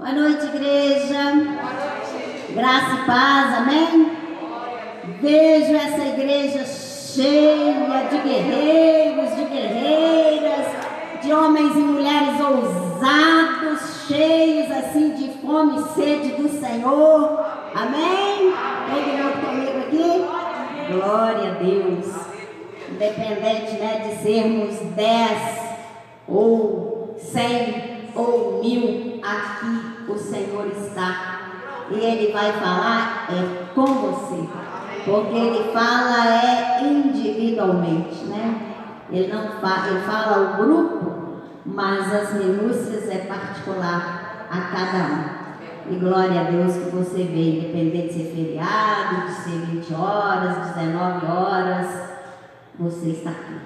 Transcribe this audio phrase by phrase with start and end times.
[0.00, 1.30] Boa noite, igreja.
[2.54, 4.12] Graça e paz, amém?
[5.20, 10.66] Vejo essa igreja cheia de guerreiros, de guerreiras,
[11.22, 17.44] de homens e mulheres ousados, cheios assim de fome e sede do Senhor.
[17.74, 18.54] Amém?
[18.94, 20.94] Mundo comigo aqui?
[20.94, 22.06] Glória a Deus.
[22.88, 25.60] Independente né, de sermos dez
[26.26, 31.40] ou cem ou mil, aqui o Senhor está.
[31.90, 34.48] E Ele vai falar é com você.
[35.04, 38.70] Porque Ele fala é individualmente, né?
[39.10, 45.92] Ele não fala, ele fala o grupo, mas as minúcias é particular a cada um.
[45.92, 50.74] E glória a Deus que você vê, independente de ser feriado, de ser 20 horas,
[50.76, 52.10] 19 horas,
[52.78, 53.60] você está aqui.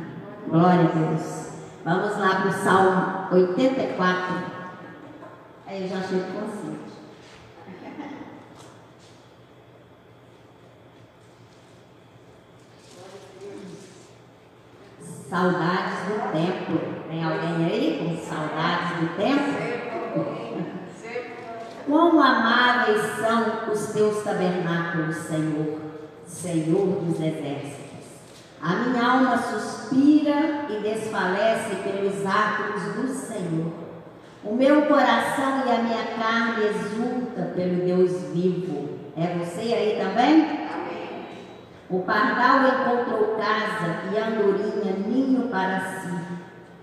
[0.48, 1.48] Glória a Deus.
[1.84, 4.63] Vamos lá para o Salmo 84.
[5.74, 6.72] Aí eu já com você.
[15.28, 16.78] Saudades do tempo.
[17.08, 19.50] Tem alguém aí com saudades do tempo?
[21.86, 25.80] Quão amáveis são os teus tabernáculos, Senhor,
[26.24, 28.06] Senhor dos exércitos.
[28.62, 33.83] A minha alma suspira e desfalece pelos atos do Senhor.
[34.44, 38.90] O meu coração e a minha carne exulta pelo Deus vivo.
[39.16, 40.64] É você aí também?
[41.88, 46.14] O pardal encontrou casa e a andorinha ninho para si,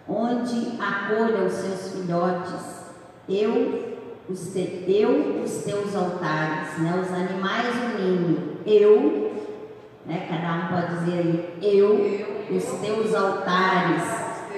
[0.08, 2.86] onde acolha os seus filhotes.
[3.30, 7.00] Eu, os, te, eu, os teus altares, né?
[7.00, 8.58] os animais o ninho.
[8.66, 9.34] Eu,
[10.08, 10.28] né?
[10.28, 14.04] cada um pode dizer aí, eu, os teus altares,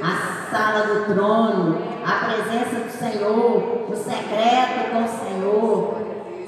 [0.01, 6.03] a sala do trono, a presença do Senhor, o secreto com o Senhor,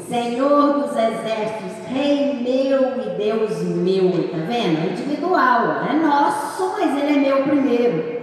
[0.08, 4.92] Senhor dos exércitos, Rei meu e Deus meu, tá vendo?
[4.92, 8.16] Individual, é nosso, mas ele é meu primeiro.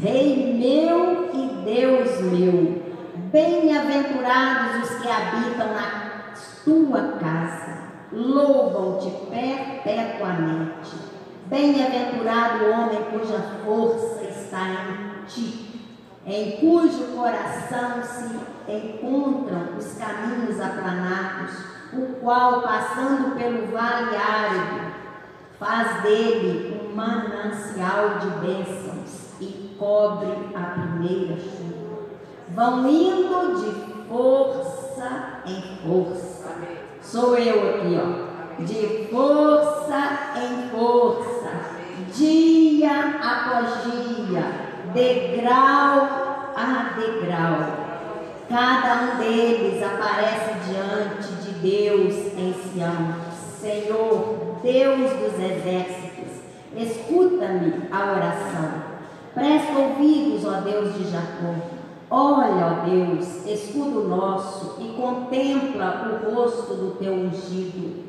[0.00, 2.82] Rei meu e Deus meu,
[3.30, 6.32] bem-aventurados os que habitam na
[6.64, 7.78] tua casa,
[8.10, 11.12] louvam-te perpetuamente.
[11.46, 15.71] Bem-aventurado o homem cuja força está em ti
[16.24, 21.52] em cujo coração se encontram os caminhos aplanados,
[21.92, 24.92] o qual, passando pelo vale árido,
[25.58, 32.02] faz dele um manancial de bênçãos e cobre a primeira chuva.
[32.50, 36.52] Vão indo de força em força.
[37.00, 38.32] Sou eu aqui, ó.
[38.62, 41.50] De força em força,
[42.14, 44.61] dia após dia
[44.92, 47.82] degrau a degrau.
[48.48, 53.14] Cada um deles aparece diante de Deus em Sião.
[53.58, 56.42] Senhor, Deus dos exércitos,
[56.76, 58.92] escuta-me a oração.
[59.34, 61.54] Presta ouvidos, ó Deus de Jacó.
[62.10, 68.01] Olha, ó Deus, escudo nosso e contempla o rosto do teu ungido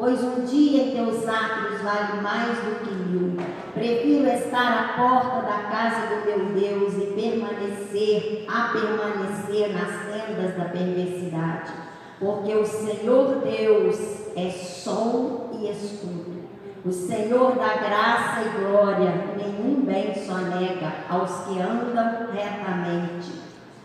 [0.00, 3.36] pois um dia em teus atos vale mais do que mil.
[3.74, 10.56] Prefiro estar à porta da casa do meu Deus e permanecer, a permanecer nas tendas
[10.56, 11.72] da perversidade,
[12.18, 16.40] porque o Senhor Deus é sol e escudo.
[16.82, 23.32] O Senhor dá graça e glória, nenhum bem só nega aos que andam retamente.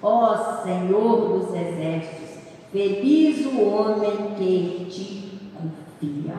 [0.01, 2.39] Ó Senhor dos exércitos,
[2.71, 5.24] feliz o homem que ti
[5.99, 6.33] confia.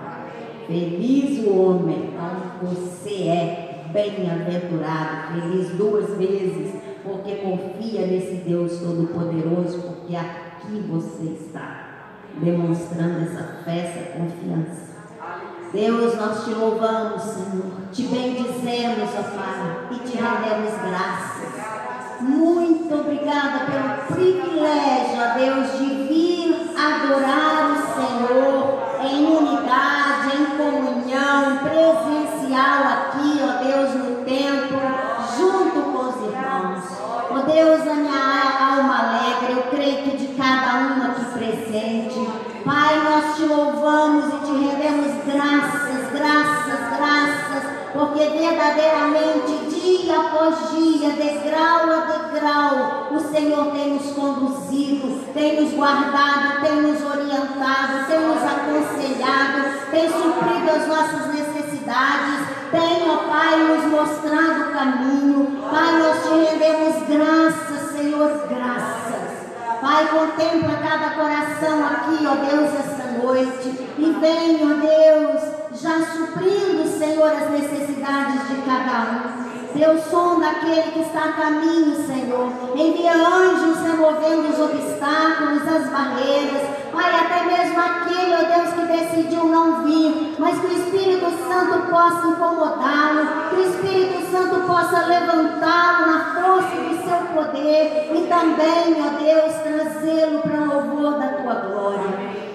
[0.67, 6.75] Feliz o homem, então você é bem-aventurado, feliz duas vezes,
[7.05, 11.87] porque confia nesse Deus Todo-Poderoso, porque aqui você está
[12.41, 14.97] demonstrando essa fé, essa confiança.
[15.73, 21.47] Deus, nós te louvamos, Senhor, te bendizemos, ó Pai, e te rendemos graças.
[22.21, 27.76] Muito obrigada pelo privilégio, ó Deus, de vir adorar
[37.57, 42.29] Deus, a minha alma alegre, eu creio que de cada um aqui presente.
[42.67, 47.63] Pai, nós te louvamos e te rendemos graças, graças, graças,
[47.95, 55.73] porque verdadeiramente, dia após dia, degrau a degrau, o Senhor tem nos conduzido, tem nos
[55.73, 61.46] guardado, tem nos orientado, tem nos aconselhado, tem suprido as nossas necessidades,
[61.87, 65.59] tem, ó Pai, nos mostrado o caminho.
[65.71, 69.47] Pai, nós te rendemos graças, Senhor, graças.
[69.81, 73.69] Pai, contempla cada coração aqui, ó Deus, esta noite.
[73.99, 79.46] E vem, ó Deus, já suprindo, Senhor, as necessidades de cada um.
[79.77, 82.51] Deus, sonda aquele que está a caminho, Senhor.
[82.75, 86.63] Envia anjos removendo os obstáculos, as barreiras.
[86.91, 91.91] Pai, até mesmo aquele, ó Deus, que decidiu não vir, mas que o Espírito Santo
[91.91, 98.97] possa incomodá-lo, que o Espírito Santo possa levantá-lo na força do seu poder e também,
[98.99, 102.47] ó Deus, trazê-lo para o louvor da tua glória.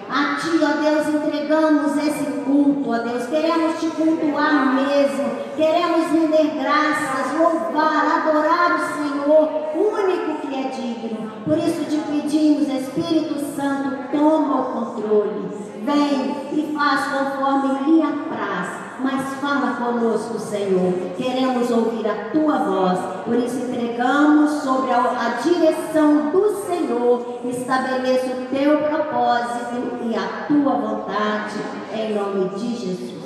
[0.51, 3.25] A ó Deus, entregamos esse culto, ó Deus.
[3.27, 5.31] Queremos Te cultuar mesmo.
[5.55, 11.31] Queremos render graças, louvar, adorar o Senhor, único que é digno.
[11.45, 15.49] Por isso te pedimos, Espírito Santo, toma o controle.
[15.83, 18.60] Vem e faz conforme lhe apraz
[19.03, 20.93] mas fala conosco, Senhor.
[21.17, 27.39] Queremos ouvir a tua voz, por isso entregamos sobre a, a direção do Senhor.
[27.45, 31.55] Estabeleça o teu propósito e a tua vontade,
[31.93, 33.23] em nome de Jesus.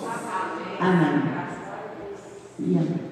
[0.80, 1.24] Amém.
[2.60, 3.06] E amém.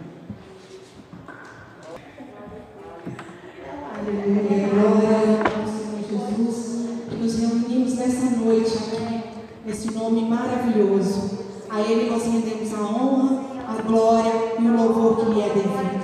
[4.05, 6.83] Aleluia, glória ao Senhor Jesus.
[7.19, 9.23] Nos reunimos nessa noite aqui,
[9.65, 11.42] nesse nome maravilhoso.
[11.73, 16.03] A Ele nós rendemos a honra, a glória e o louvor que lhe é devido.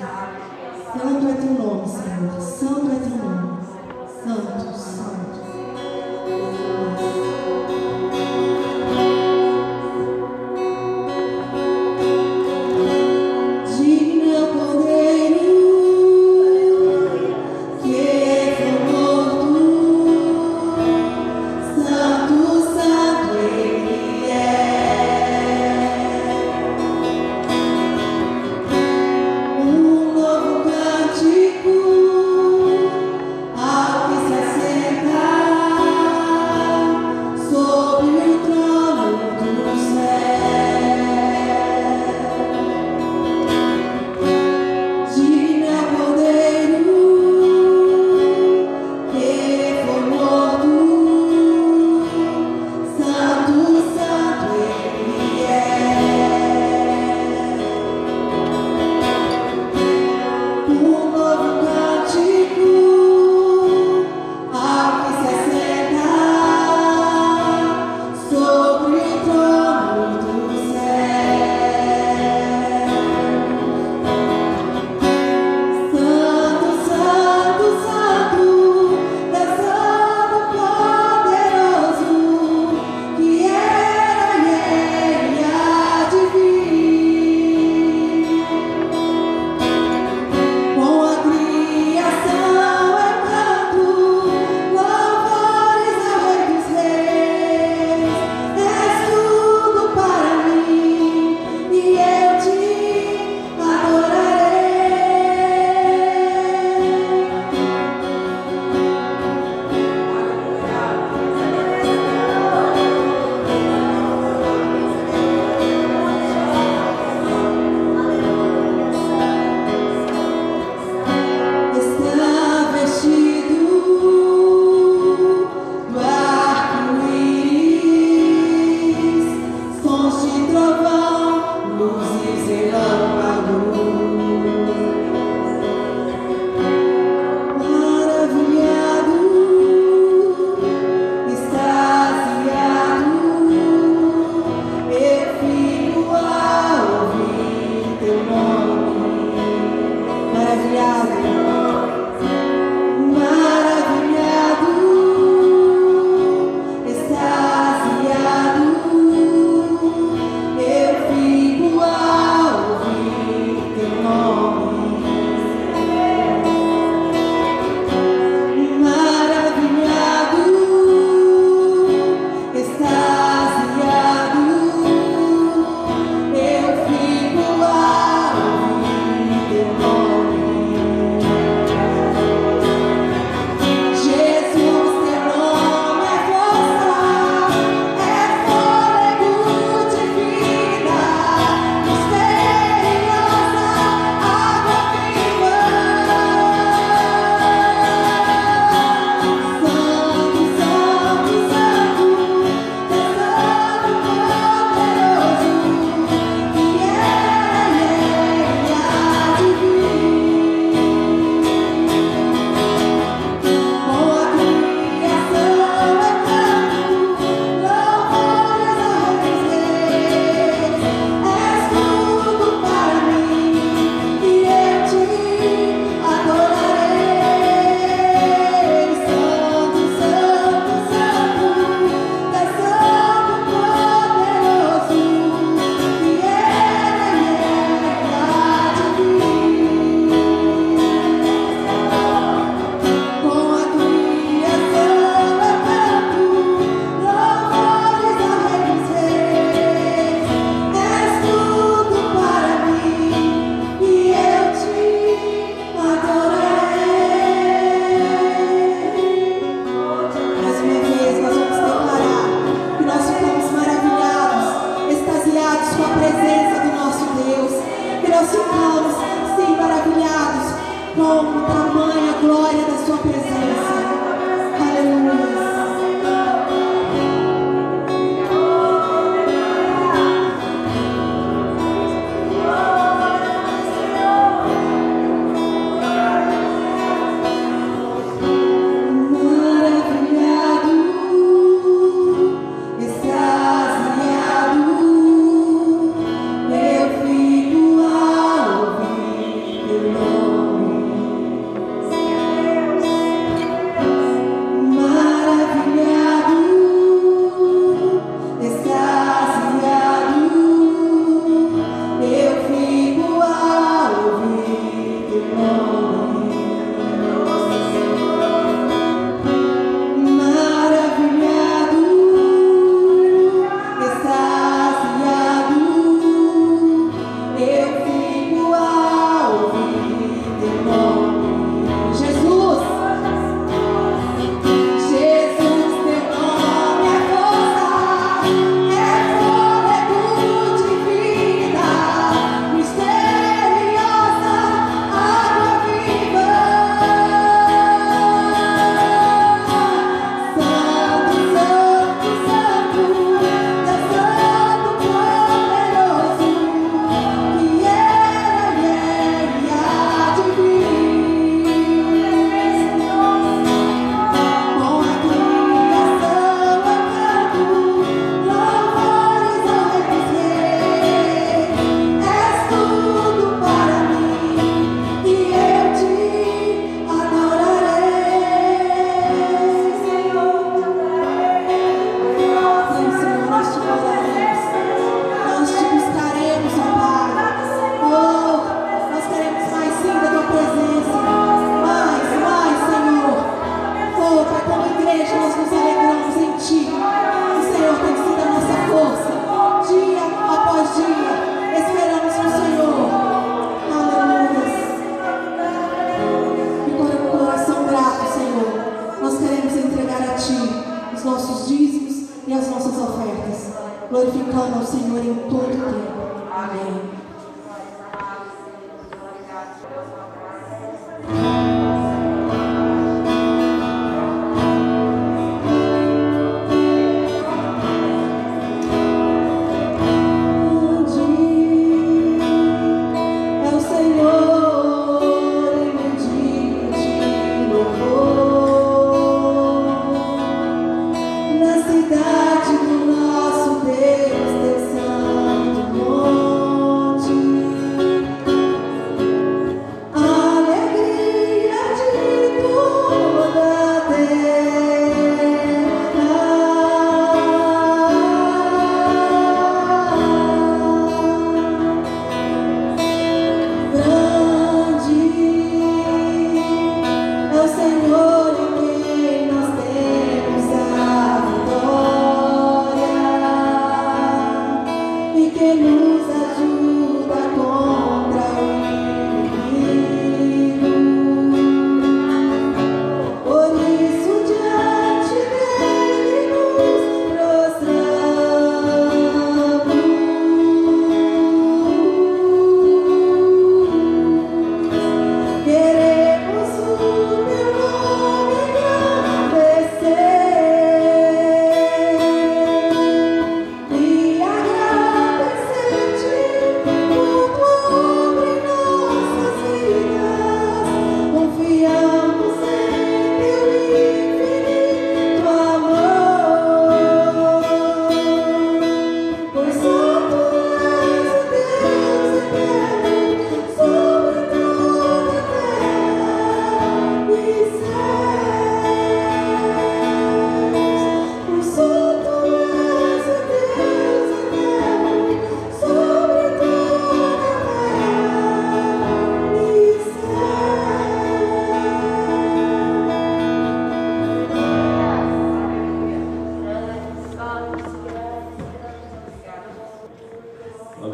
[0.91, 2.41] Santo é teu nome, Senhor.
[2.41, 3.59] Santo é teu nome.
[4.23, 4.78] Santo.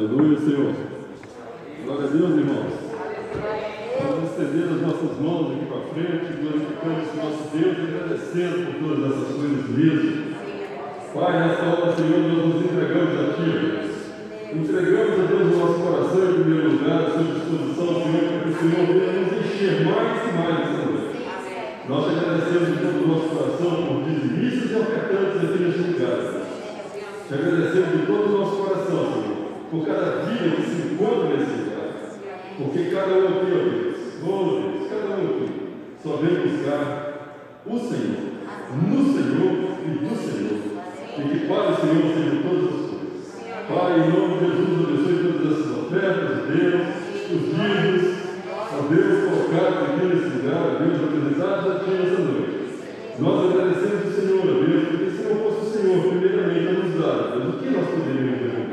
[0.06, 0.74] Aleluia, Senhor.
[1.84, 2.74] Glória a Deus, irmãos.
[4.06, 8.76] Vamos estender as nossas mãos aqui para frente, glorificando o nosso Deus e agradecendo por
[8.86, 10.36] todas essas coisas mesmo.
[11.10, 13.50] Pai, nessa hora, Senhor, nós nos entregamos a Ti.
[14.54, 18.50] Entregamos a Deus o nosso coração em primeiro lugar, a sua disposição, Senhor, para que
[18.50, 21.02] o Senhor venha nos encher mais e mais, Senhor.
[21.90, 26.46] Nós te agradecemos de todo o nosso coração por dizimistas e ofertantes aqui neste lugar.
[27.26, 29.35] Te agradecemos de todo o nosso coração, Senhor
[29.70, 31.76] por cada vida que se encontra nesse lugar.
[32.58, 35.52] Porque cada um aqui, ó Deus, a Deus, cada um aqui,
[36.02, 37.06] só vem buscar
[37.66, 38.36] o Senhor,
[38.88, 39.52] no Senhor
[39.84, 40.66] e do Senhor.
[41.18, 43.16] E que Pai Senhor seja todas as coisas.
[43.68, 49.90] Pai, em nome de Jesus, abençoe todas essas ofertas, Deus, os livros, a Deus, colocados
[49.90, 52.56] aqui nesse lugar, Deus, apresentados a nessa noite.
[53.18, 56.72] Nós agradecemos o Senhor, a Deus, porque se não fosse é o Senhor, primeiramente, a
[56.74, 58.65] nos dar, o que nós poderíamos fazer?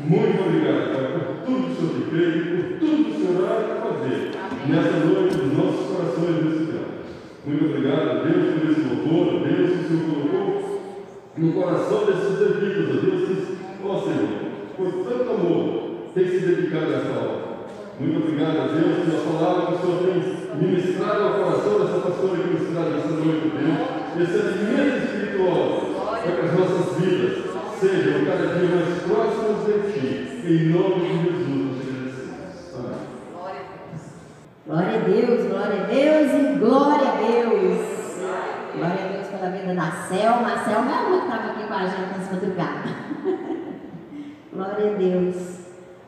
[0.00, 3.58] Muito obrigado, Pai, por tudo que o Senhor tem por tudo que o Senhor vai
[3.82, 4.66] fazer Amém.
[4.68, 6.90] nessa noite dos nossos corações nesse tempo.
[7.44, 10.58] Muito obrigado, Deus, por esse louvor, Deus que o Senhor colocou
[11.36, 13.48] no coração desses levitas, Deus,
[13.84, 14.28] ó Senhor,
[14.76, 17.48] por tanto amor, tem se dedicado a essa obra.
[17.98, 22.38] Muito obrigado a Deus pela palavra que o Senhor tem ministrado ao coração dessa pastora
[22.38, 24.28] que nos traz nessa noite, Deus.
[24.28, 25.62] Esse alimento espiritual
[26.24, 27.47] é para as nossas vidas
[27.80, 30.08] sejam cada dia mais próximos de ti.
[30.44, 32.98] Em nome de Jesus, Amém.
[34.66, 37.78] Glória a Deus, glória a Deus e glória a Deus.
[38.74, 40.54] Glória a Deus pela vida da Selma.
[40.54, 42.88] A Selma é que estava aqui com a gente nessa madrugada.
[44.52, 45.58] glória a Deus.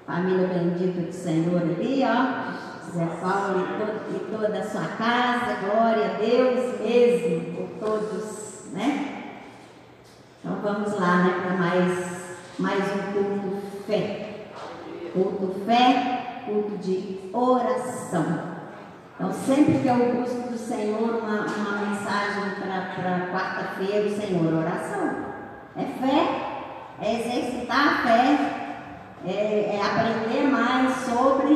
[0.07, 2.61] Família bendita do Senhor ali, ó.
[2.91, 3.69] Zé Paulo
[4.13, 9.10] e, toda a sua casa, glória a Deus mesmo, por todos, né?
[10.43, 14.47] Então vamos lá, né, para mais, mais um culto fé.
[15.13, 18.25] Culto fé, culto de oração.
[19.15, 25.11] Então sempre que eu busco do Senhor uma, uma mensagem para quarta-feira, o Senhor, oração.
[25.77, 26.51] É fé,
[27.03, 28.61] é exercitar a fé,
[29.27, 31.55] é, é aprender mais sobre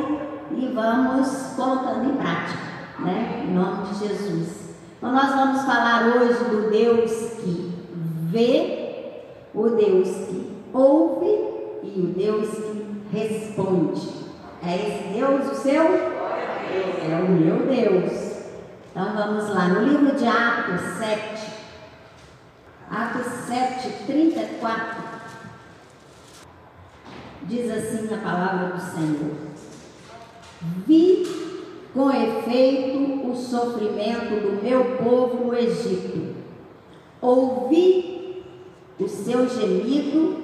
[0.51, 2.59] e vamos colocando em prática,
[2.99, 3.45] né?
[3.47, 4.75] Em nome de Jesus.
[4.97, 7.64] Então nós vamos falar hoje do Deus que
[8.25, 8.85] vê,
[9.53, 11.25] o Deus que ouve
[11.83, 14.25] e o Deus que responde.
[14.63, 15.83] É esse Deus o seu?
[15.83, 18.35] É o meu Deus.
[18.91, 21.51] Então vamos lá, no livro de Atos 7,
[22.89, 25.03] Atos 7, 34,
[27.43, 29.35] diz assim a palavra do Senhor:
[30.87, 31.27] Vi
[31.93, 36.35] com efeito o sofrimento do meu povo no Egito,
[37.21, 38.14] ouvi
[38.99, 40.43] o seu gemido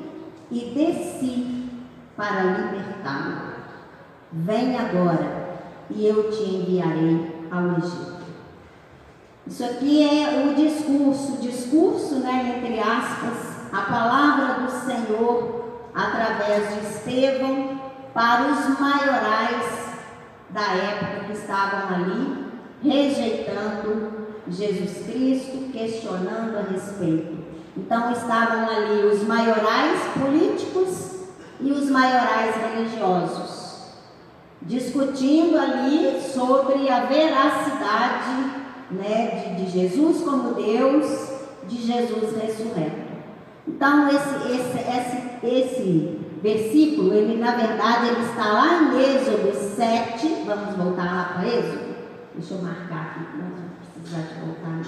[0.50, 1.70] e desci
[2.16, 3.52] para libertá-lo.
[4.32, 5.60] Vem agora
[5.90, 8.22] e eu te enviarei ao Egito.
[9.48, 16.88] Isso aqui é o discurso, discurso, né, entre aspas, a palavra do Senhor através de
[16.88, 17.82] Estevão
[18.14, 19.92] para os maiorais
[20.50, 22.46] da época que estavam ali,
[22.84, 27.38] rejeitando Jesus Cristo, questionando a respeito.
[27.76, 31.12] Então estavam ali os maiorais políticos
[31.60, 33.86] e os maiorais religiosos,
[34.62, 41.32] discutindo ali sobre a veracidade né, de, de Jesus como Deus,
[41.68, 43.12] de Jesus ressurreto.
[43.68, 50.44] Então, esse, esse, esse, esse versículo, ele na verdade, ele está lá em Êxodo 7.
[50.46, 51.92] Vamos voltar lá para Êxodo?
[52.36, 54.82] Deixa eu marcar aqui, nós vamos precisar de voltar.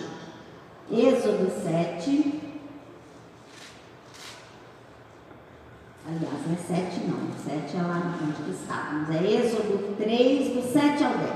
[0.92, 2.43] Êxodo 7.
[6.06, 9.10] Aliás, não é 7 não, 7 é lá onde estávamos.
[9.10, 11.32] É Êxodo 3, do 7 ao 10.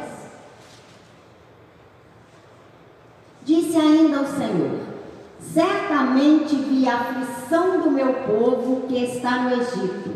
[3.46, 4.80] Disse ainda o Senhor:
[5.40, 10.12] Certamente vi a aflição do meu povo que está no Egito,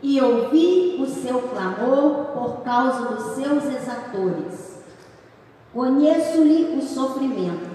[0.00, 4.84] e ouvi o seu clamor por causa dos seus exatores.
[5.74, 7.68] Conheço-lhe o sofrimento,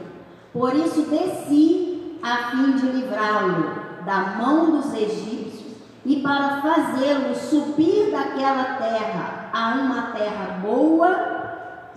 [0.54, 5.51] por isso desci a fim de livrá-lo da mão dos egípcios
[6.06, 11.42] e para fazê-lo subir daquela terra a uma terra boa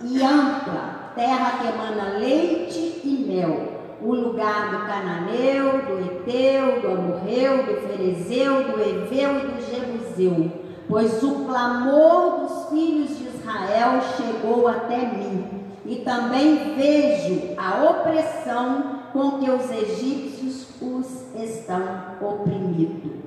[0.01, 6.87] e ampla terra que emana leite e mel, o lugar do cananeu, do eteu, do
[6.87, 10.51] amorreu, do ferezeu, do eveu e do jebuseu,
[10.87, 15.47] pois o clamor dos filhos de Israel chegou até mim,
[15.85, 23.24] e também vejo a opressão com que os egípcios os estão oprimindo.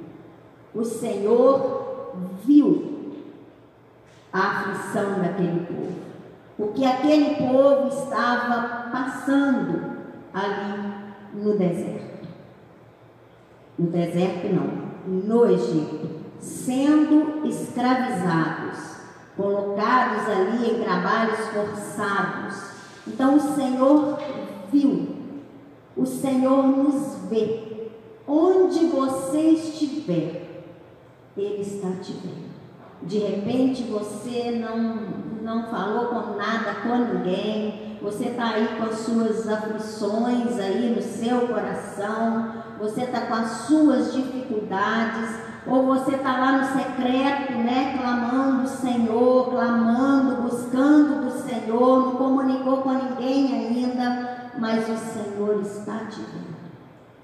[0.78, 2.12] O Senhor
[2.44, 3.12] viu
[4.32, 6.08] a aflição daquele povo
[6.58, 9.96] o que aquele povo estava passando
[10.34, 12.26] ali no deserto.
[13.78, 16.08] No deserto não, no Egito,
[16.40, 18.96] sendo escravizados,
[19.36, 22.72] colocados ali em trabalhos forçados.
[23.06, 24.18] Então o Senhor
[24.72, 25.16] viu,
[25.96, 27.68] o Senhor nos vê.
[28.26, 30.47] Onde você estiver,
[31.38, 32.48] Ele está te vendo.
[33.02, 38.98] De repente você não não falou com nada com ninguém, você está aí com as
[38.98, 46.38] suas aflições aí no seu coração, você está com as suas dificuldades, ou você está
[46.38, 53.54] lá no secreto, né, clamando o Senhor, clamando, buscando do Senhor, não comunicou com ninguém
[53.54, 56.58] ainda, mas o Senhor está te vendo.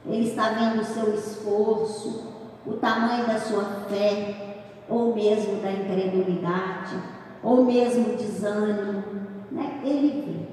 [0.06, 2.33] Ele está vendo o seu esforço,
[2.66, 4.54] o tamanho da sua fé,
[4.88, 9.04] ou mesmo da incredulidade ou mesmo desânimo,
[9.52, 9.80] né?
[9.84, 10.48] Ele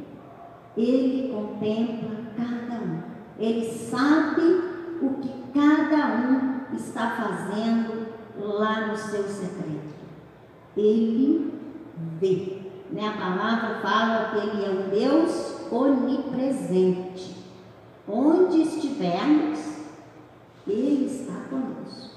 [0.75, 3.01] vê, ele contempla cada um,
[3.39, 4.41] ele sabe
[5.01, 10.01] o que cada um está fazendo lá no seu secreto.
[10.75, 11.53] Ele
[12.19, 12.57] vê.
[12.91, 13.07] Né?
[13.07, 17.37] A palavra fala que ele é um Deus onipresente.
[18.07, 19.59] Onde estivermos,
[20.67, 22.11] ele está conosco.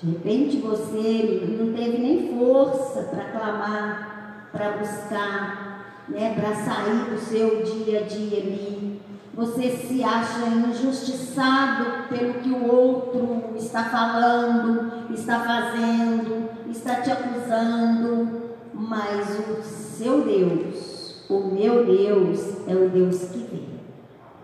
[0.00, 7.18] De repente você não teve nem força para clamar, para buscar, né, para sair do
[7.18, 9.00] seu dia a dia ali.
[9.34, 18.50] Você se acha injustiçado pelo que o outro está falando, está fazendo, está te acusando,
[18.74, 23.62] mas o seu Deus, o meu Deus, é o Deus que vê.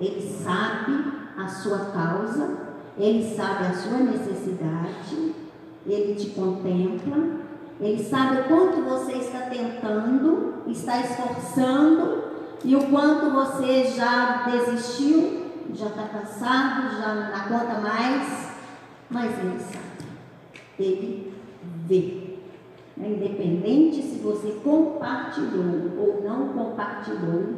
[0.00, 1.04] Ele sabe
[1.36, 2.67] a sua causa,
[2.98, 5.34] ele sabe a sua necessidade
[5.88, 7.38] ele te contempla,
[7.80, 12.24] Ele sabe o quanto você está tentando, está esforçando
[12.64, 18.52] e o quanto você já desistiu, já está cansado, já não conta mais,
[19.08, 20.08] mas Ele sabe,
[20.78, 21.32] Ele
[21.86, 22.28] vê.
[22.98, 27.54] Independente se você compartilhou ou não compartilhou,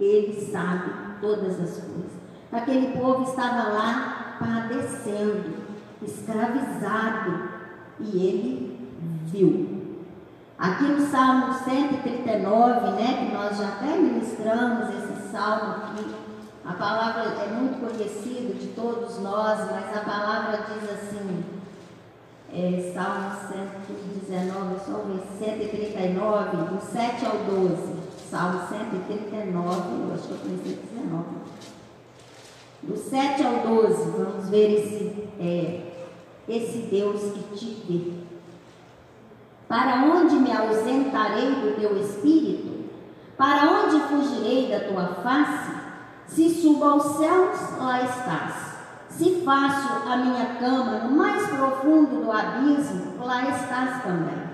[0.00, 2.12] Ele sabe todas as coisas.
[2.52, 5.54] aquele povo estava lá padecendo,
[6.02, 7.48] escravizado,
[8.00, 9.74] e ele viu.
[10.58, 16.14] Aqui no Salmo 139, né, que nós já até ministramos esse salmo aqui,
[16.64, 21.44] a palavra é muito conhecida de todos nós, mas a palavra diz assim,
[22.52, 23.32] é, Salmo
[24.08, 28.04] 119, só ver, 139, do 7 ao 12.
[28.30, 31.24] Salmo 139, eu acho que eu comecei 19.
[32.86, 35.92] Do 7 ao 12, vamos ver esse, é,
[36.48, 38.12] esse Deus que te vê.
[39.66, 42.90] Para onde me ausentarei do teu espírito?
[43.38, 45.72] Para onde fugirei da tua face?
[46.26, 48.74] Se subo aos céus, lá estás.
[49.08, 54.44] Se faço a minha cama no mais profundo do abismo, lá estás também.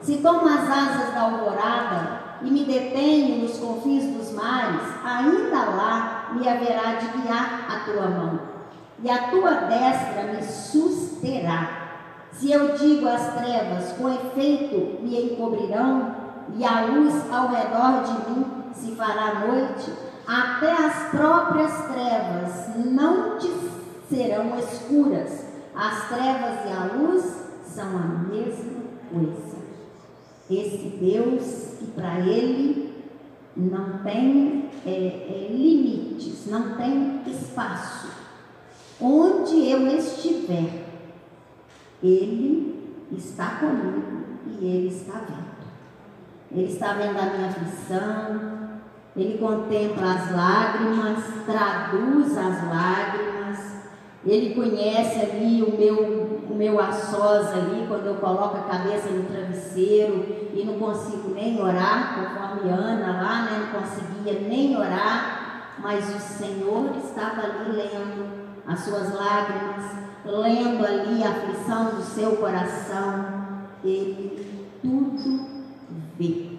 [0.00, 6.30] Se tomo as asas da alvorada e me detenho nos confins dos mares, ainda lá
[6.32, 8.40] me haverá de guiar a tua mão,
[9.02, 11.80] e a tua destra me susterá.
[12.32, 16.14] Se eu digo às trevas, com efeito me encobrirão,
[16.56, 19.92] e a luz ao redor de mim se fará noite,
[20.26, 23.50] até as próprias trevas não te
[24.08, 25.46] serão escuras.
[25.74, 27.24] As trevas e a luz
[27.64, 28.80] são a mesma
[29.12, 29.58] coisa.
[30.50, 32.94] Esse Deus que para ele
[33.56, 38.08] não tem é, é, limites, não tem espaço.
[39.00, 40.84] Onde eu estiver,
[42.02, 45.50] Ele está comigo e Ele está vendo.
[46.52, 48.60] Ele está vendo a minha aflição,
[49.16, 53.58] ele contempla as lágrimas, traduz as lágrimas,
[54.24, 59.22] ele conhece ali o meu, o meu assós ali, quando eu coloco a cabeça no
[59.24, 66.14] travesseiro e não consigo nem orar, conforme Ana lá, né, não conseguia nem orar, mas
[66.14, 69.92] o Senhor estava ali lendo as suas lágrimas,
[70.24, 73.26] lendo ali a aflição do seu coração,
[73.84, 75.46] ele tudo
[76.18, 76.50] vê.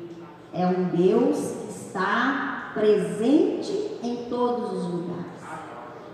[0.53, 1.37] É um Deus
[1.69, 5.25] está presente em todos os lugares.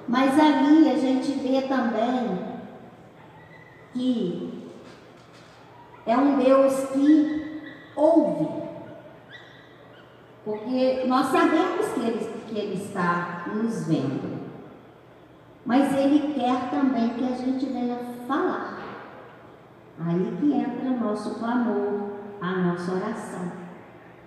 [0.07, 2.56] Mas ali a gente vê também
[3.97, 4.63] que
[6.05, 7.61] é um Deus que
[7.95, 8.47] ouve.
[10.45, 14.37] Porque nós sabemos que ele, que ele está nos vendo.
[15.67, 18.77] Mas Ele quer também que a gente venha falar.
[19.99, 23.51] Aí que entra nosso clamor, a nossa oração.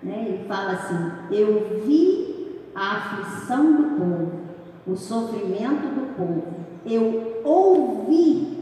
[0.03, 0.25] Né?
[0.27, 4.41] Ele fala assim: Eu vi a aflição do povo,
[4.85, 6.43] o sofrimento do povo,
[6.85, 8.60] eu ouvi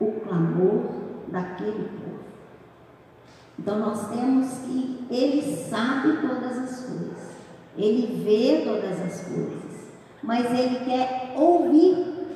[0.00, 0.90] o clamor
[1.28, 2.20] daquele povo.
[3.58, 7.18] Então nós temos que Ele sabe todas as coisas,
[7.76, 9.88] Ele vê todas as coisas,
[10.22, 12.28] mas Ele quer ouvir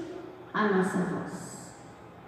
[0.52, 1.74] a nossa voz.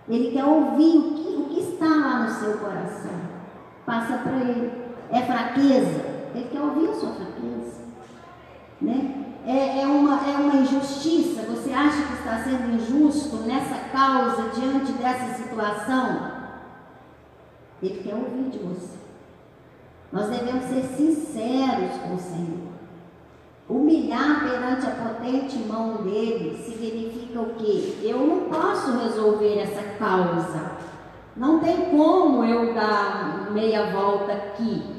[0.09, 3.37] Ele quer ouvir o que, o que está lá no seu coração.
[3.85, 7.81] Passa para Ele é fraqueza, ele quer ouvir a sua fraqueza.
[8.81, 9.26] Né?
[9.47, 14.91] É, é, uma, é uma injustiça, você acha que está sendo injusto nessa causa, diante
[14.95, 16.33] dessa situação?
[17.81, 18.97] Ele quer ouvir de você.
[20.11, 22.67] Nós devemos ser sinceros com o Senhor.
[23.69, 27.99] Humilhar perante a potente mão dele significa o quê?
[28.03, 30.73] Eu não posso resolver essa causa.
[31.37, 34.96] Não tem como eu dar meia volta aqui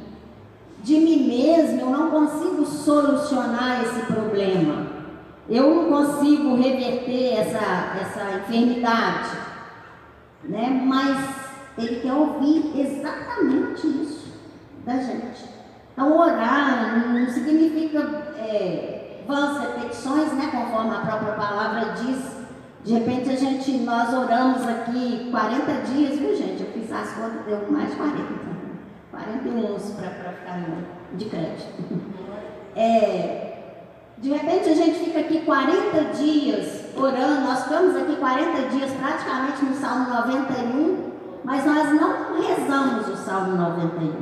[0.88, 4.88] de mim mesmo, eu não consigo solucionar esse problema.
[5.50, 9.32] Eu não consigo reverter essa, essa enfermidade.
[10.45, 10.82] Né?
[10.86, 11.28] Mas
[11.78, 14.34] ele quer ouvir exatamente isso
[14.86, 15.43] da gente.
[15.91, 18.00] Então, orar não significa
[18.38, 20.50] é, vãs repetições, né?
[20.54, 22.38] conforme a própria palavra diz.
[22.86, 26.63] De repente, a gente, nós oramos aqui 40 dias, viu, gente?
[26.63, 28.46] Eu fiz as contas, deu mais de 40.
[29.23, 30.60] 41 para ficar
[31.13, 32.17] de crédito.
[32.80, 33.58] É,
[34.19, 39.65] de repente a gente fica aqui 40 dias orando, nós ficamos aqui 40 dias praticamente
[39.65, 41.12] no Salmo 91,
[41.43, 44.13] mas nós não rezamos o Salmo 91.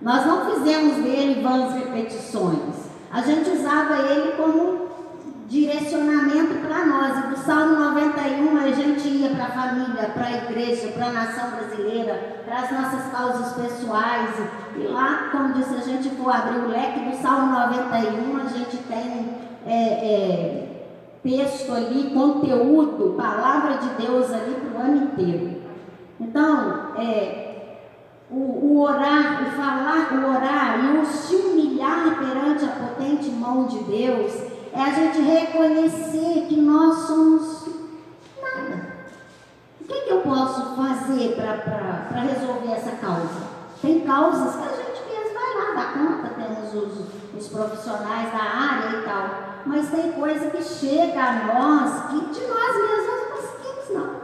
[0.00, 2.88] Nós não fizemos dele vãs repetições.
[3.12, 4.87] A gente usava ele como
[5.48, 7.24] direcionamento para nós.
[7.24, 11.12] E do Salmo 91 a gente ia para a família, para a igreja, para a
[11.12, 14.30] nação brasileira, para as nossas causas pessoais.
[14.76, 18.76] E lá, como disse, a gente for abrir o leque do Salmo 91, a gente
[18.76, 19.30] tem
[19.66, 20.68] é, é,
[21.22, 25.62] texto ali, conteúdo, palavra de Deus ali para o ano inteiro.
[26.20, 27.44] Então, é,
[28.30, 33.64] o, o, orar, o falar, o orar e o se humilhar perante a potente mão
[33.64, 34.47] de Deus
[34.78, 37.66] é a gente reconhecer que nós somos
[38.40, 38.92] nada.
[39.80, 43.48] O que, é que eu posso fazer para resolver essa causa?
[43.82, 48.38] Tem causas que a gente mesmo vai lá, dá conta, temos os, os profissionais da
[48.38, 49.48] área e tal.
[49.66, 54.20] Mas tem coisa que chega a nós que de nós mesmos não conseguimos, não.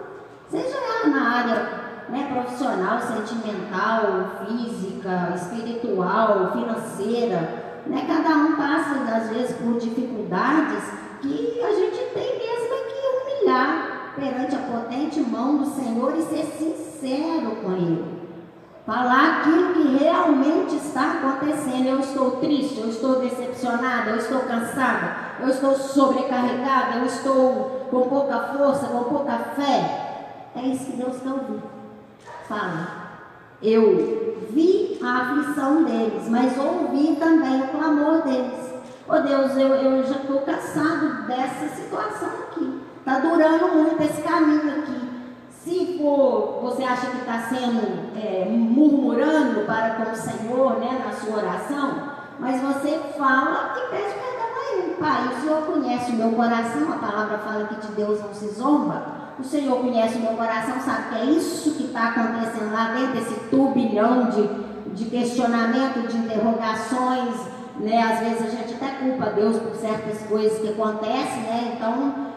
[0.50, 9.28] Seja ela na área né, profissional, sentimental, física, espiritual, financeira né, cada um passa às
[9.30, 10.84] vezes por dificuldades
[11.20, 16.44] que a gente tem mesmo que humilhar perante a potente mão do Senhor e ser
[16.44, 18.14] sincero com Ele.
[18.86, 21.86] Falar aquilo que realmente está acontecendo.
[21.86, 28.02] Eu estou triste, eu estou decepcionada, eu estou cansada, eu estou sobrecarregada, eu estou com
[28.02, 30.50] pouca força, com pouca fé.
[30.54, 31.62] É isso que Deus quer ouvir.
[32.46, 33.03] Fala.
[33.62, 38.64] Eu vi a aflição deles, mas ouvi também o clamor deles.
[39.06, 42.80] Oh Deus, eu, eu já estou cansado dessa situação aqui.
[42.98, 45.14] Está durando muito esse caminho aqui.
[45.50, 51.12] Se for, você acha que está sendo é, murmurando para com o Senhor né, na
[51.12, 54.94] sua oração, mas você fala e pede perdão a Ele.
[54.98, 58.48] Pai, o Senhor conhece o meu coração, a palavra fala que de Deus não se
[58.48, 59.23] zomba.
[59.38, 63.14] O Senhor conhece o meu coração, sabe que é isso que está acontecendo lá dentro,
[63.14, 64.48] desse turbilhão de,
[64.94, 67.34] de questionamento, de interrogações.
[67.80, 68.00] Né?
[68.00, 71.74] Às vezes a gente até culpa Deus por certas coisas que acontecem, né?
[71.76, 72.34] Então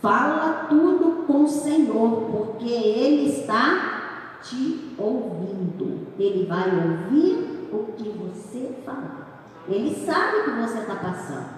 [0.00, 6.06] Fala tudo com o Senhor, porque Ele está te ouvindo.
[6.18, 9.44] Ele vai ouvir o que você falar.
[9.68, 11.50] Ele sabe o que você está passando.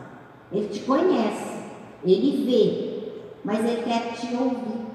[0.51, 1.62] Ele te conhece.
[2.05, 2.91] Ele vê.
[3.44, 4.87] Mas Ele quer te ouvir.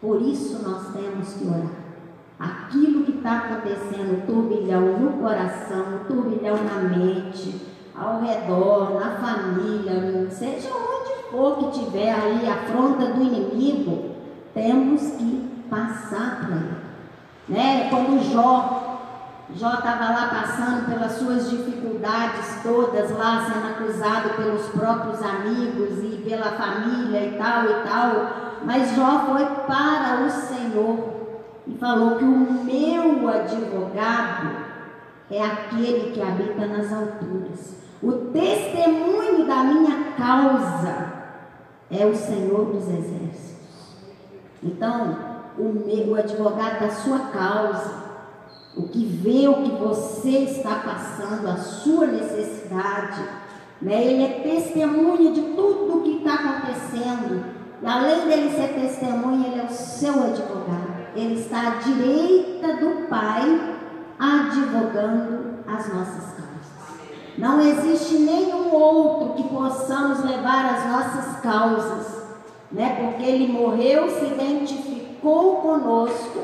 [0.00, 1.82] Por isso nós temos que orar.
[2.38, 7.60] Aquilo que está acontecendo, turbilhão no coração, turbilhão na mente,
[7.96, 10.92] ao redor, na família, seja onde
[11.32, 14.10] ou que tiver aí a afronta do inimigo,
[14.52, 16.82] temos que passar para ele.
[17.48, 17.88] Né?
[17.88, 18.91] Quando Jó,
[19.54, 26.22] Jó estava lá passando pelas suas dificuldades todas, lá sendo acusado pelos próprios amigos e
[26.26, 31.12] pela família e tal e tal, mas Jó foi para o Senhor
[31.66, 34.50] e falou que o meu advogado
[35.30, 37.76] é aquele que habita nas alturas.
[38.02, 41.12] O testemunho da minha causa
[41.90, 43.96] é o Senhor dos Exércitos.
[44.62, 45.16] Então,
[45.58, 48.11] o, meu, o advogado da sua causa,
[48.76, 53.22] o que vê o que você está passando, a sua necessidade,
[53.80, 54.02] né?
[54.02, 57.44] ele é testemunha de tudo o que está acontecendo.
[57.82, 61.02] E além dele ser testemunha, ele é o seu advogado.
[61.14, 63.76] Ele está à direita do Pai,
[64.18, 66.42] advogando as nossas causas.
[67.36, 72.22] Não existe nenhum outro que possamos levar as nossas causas,
[72.70, 72.96] né?
[73.00, 76.38] Porque ele morreu, se identificou conosco,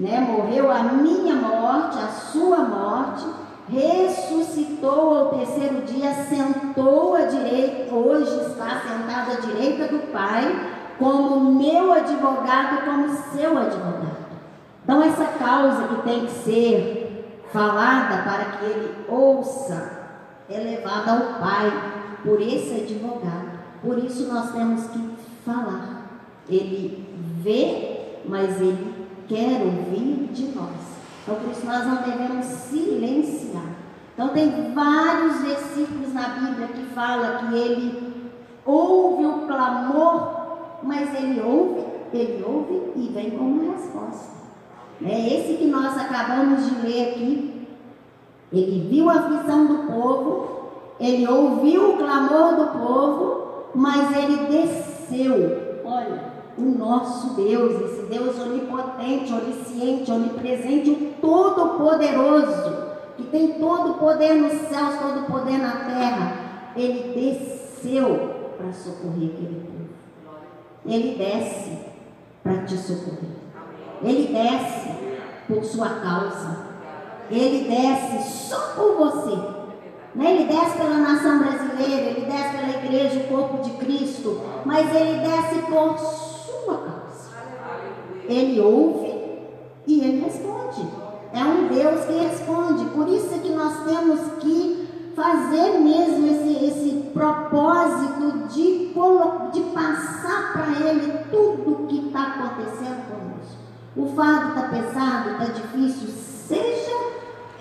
[0.00, 0.18] né?
[0.20, 3.26] Morreu a minha morte, a sua morte,
[3.68, 11.52] ressuscitou ao terceiro dia, sentou à direita, hoje está sentado à direita do Pai, como
[11.52, 14.20] meu advogado, como seu advogado.
[14.82, 20.00] Então essa causa que tem que ser falada para que ele ouça,
[20.48, 21.72] é levada ao Pai
[22.24, 23.60] por esse advogado.
[23.82, 26.06] Por isso nós temos que falar.
[26.48, 27.06] Ele
[27.42, 28.99] vê, mas ele
[29.30, 30.90] quer ouvir de nós.
[31.22, 33.76] Então por isso nós não devemos silenciar.
[34.12, 38.26] Então tem vários versículos na Bíblia que fala que ele
[38.66, 44.40] ouve o clamor, mas ele ouve, ele ouve e vem com uma resposta.
[45.02, 47.68] É esse que nós acabamos de ler aqui.
[48.52, 55.80] Ele viu a aflição do povo, ele ouviu o clamor do povo, mas ele desceu.
[55.84, 56.29] Olha,
[56.60, 64.34] o nosso Deus, esse Deus onipotente, onisciente, onipresente, o Todo-Poderoso, que tem todo o poder
[64.34, 69.88] nos céus, todo o poder na terra, ele desceu para socorrer aquele povo.
[70.86, 71.78] Ele desce
[72.42, 73.30] para te socorrer.
[74.02, 74.90] Ele desce
[75.46, 76.70] por sua causa.
[77.30, 79.36] Ele desce só por você.
[80.14, 80.34] Né?
[80.34, 85.20] Ele desce pela nação brasileira, ele desce pela igreja, o corpo de Cristo, mas ele
[85.20, 86.29] desce por.
[88.32, 89.12] Ele ouve
[89.86, 90.86] e ele responde.
[91.32, 92.84] É um Deus que responde.
[92.86, 98.88] Por isso é que nós temos que fazer mesmo esse, esse propósito de,
[99.52, 103.60] de passar para Ele tudo o que está acontecendo conosco.
[103.96, 107.00] O fardo está pesado, está difícil, seja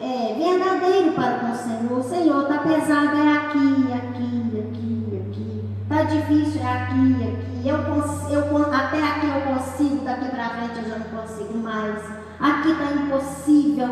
[0.01, 2.03] é, verdadeiro para com o Senhor.
[2.03, 5.63] Senhor, está pesado, é aqui, aqui, aqui, aqui.
[5.84, 7.48] Está difícil, é aqui, aqui.
[7.65, 12.02] Eu, eu, até aqui eu consigo, daqui para frente eu já não consigo mais.
[12.39, 13.89] Aqui está impossível.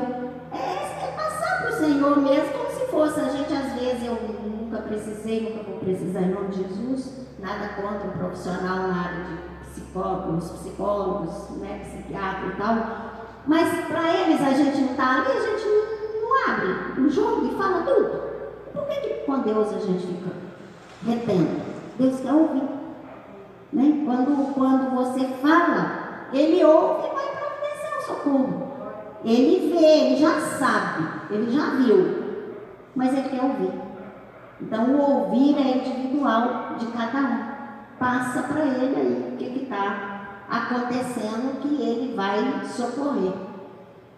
[0.53, 3.19] É, é passar para o Senhor mesmo, como se fosse.
[3.19, 7.27] A gente, às vezes, eu nunca precisei, nunca vou precisar em nome de Jesus.
[7.39, 12.75] Nada contra um profissional na área de psicólogos, psicólogos, né, psiquiatra e tal.
[13.45, 17.45] Mas para eles a gente não está ali, a gente não, não abre o jogo
[17.45, 18.21] e fala tudo.
[18.73, 20.31] Por que, que com Deus a gente fica
[21.05, 21.61] retendo?
[21.99, 22.76] Deus quer ouvir.
[23.71, 24.03] Né?
[24.05, 28.67] Quando, quando você fala, ele ouve e vai providenciar o socorro.
[29.23, 32.53] Ele vê, ele já sabe, ele já viu,
[32.95, 33.87] mas ele quer ouvir.
[34.61, 37.57] Então o ouvir é individual de cada um.
[37.99, 43.33] Passa para ele aí o que está acontecendo que ele vai socorrer.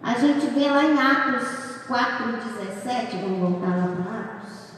[0.02, 4.74] A gente vê lá em Atos 4,17, vamos voltar lá para Atos,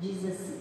[0.00, 0.59] diz assim.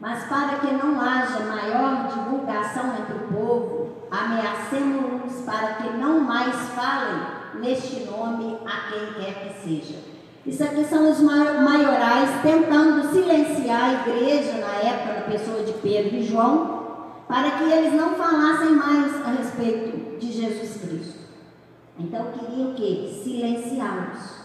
[0.00, 6.54] Mas para que não haja maior divulgação entre o povo, ameacemos-nos para que não mais
[6.70, 7.20] falem
[7.60, 9.98] neste nome a quem quer que seja.
[10.46, 16.16] Isso aqui são os maiorais tentando silenciar a igreja na época da pessoa de Pedro
[16.16, 16.78] e João,
[17.26, 21.18] para que eles não falassem mais a respeito de Jesus Cristo.
[21.98, 23.20] Então queria o quê?
[23.22, 24.38] Silenciá-los,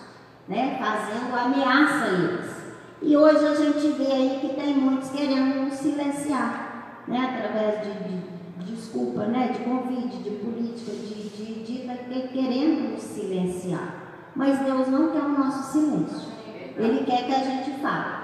[0.50, 0.78] né?
[0.80, 2.63] fazendo ameaça a eles.
[3.06, 7.36] E hoje a gente vê aí que tem muitos querendo nos silenciar, né?
[7.36, 9.50] através de, de desculpa, né?
[9.52, 14.32] de convite, de política, de, de, de, querendo nos silenciar.
[14.34, 16.30] Mas Deus não quer o nosso silêncio.
[16.78, 18.24] Ele quer que a gente fale.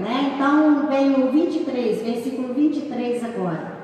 [0.00, 0.34] Né?
[0.34, 3.80] Então vem o 23, versículo 23 agora.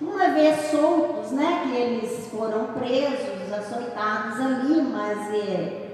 [0.00, 5.89] Uma vez soltos, né, que eles foram presos, açoitados ali, mas é,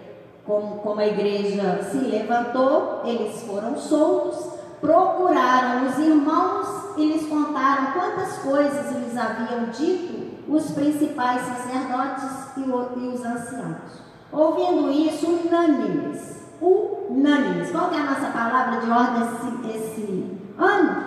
[0.47, 7.93] como, como a igreja se levantou, eles foram soltos, procuraram os irmãos e lhes contaram
[7.93, 14.07] quantas coisas lhes haviam dito os principais sacerdotes e, os anciãos.
[14.33, 21.07] Ouvindo isso, unânimes, unânimes, qual é a nossa palavra de ordem esse, esse ano?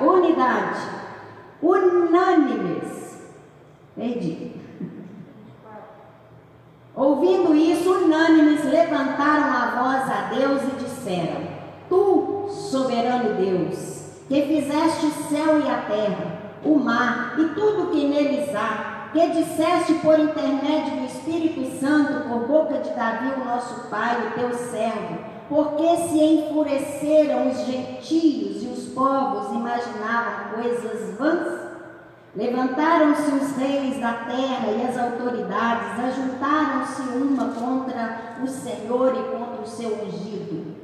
[0.00, 0.80] Unidade.
[1.60, 3.18] Unânimes.
[3.96, 4.65] Perdi.
[6.96, 11.42] Ouvindo isso, unânimes levantaram a voz a Deus e disseram:
[11.90, 18.08] Tu, soberano Deus, que fizeste o céu e a terra, o mar e tudo que
[18.08, 23.90] neles há, que disseste por intermédio do Espírito Santo, por boca de Davi, o nosso
[23.90, 25.18] pai, o teu servo,
[25.50, 31.65] porque se enfureceram os gentios e os povos imaginavam coisas vãs?
[32.36, 39.62] Levantaram-se os reis da terra e as autoridades, ajuntaram-se uma contra o Senhor e contra
[39.62, 40.76] o seu ungido.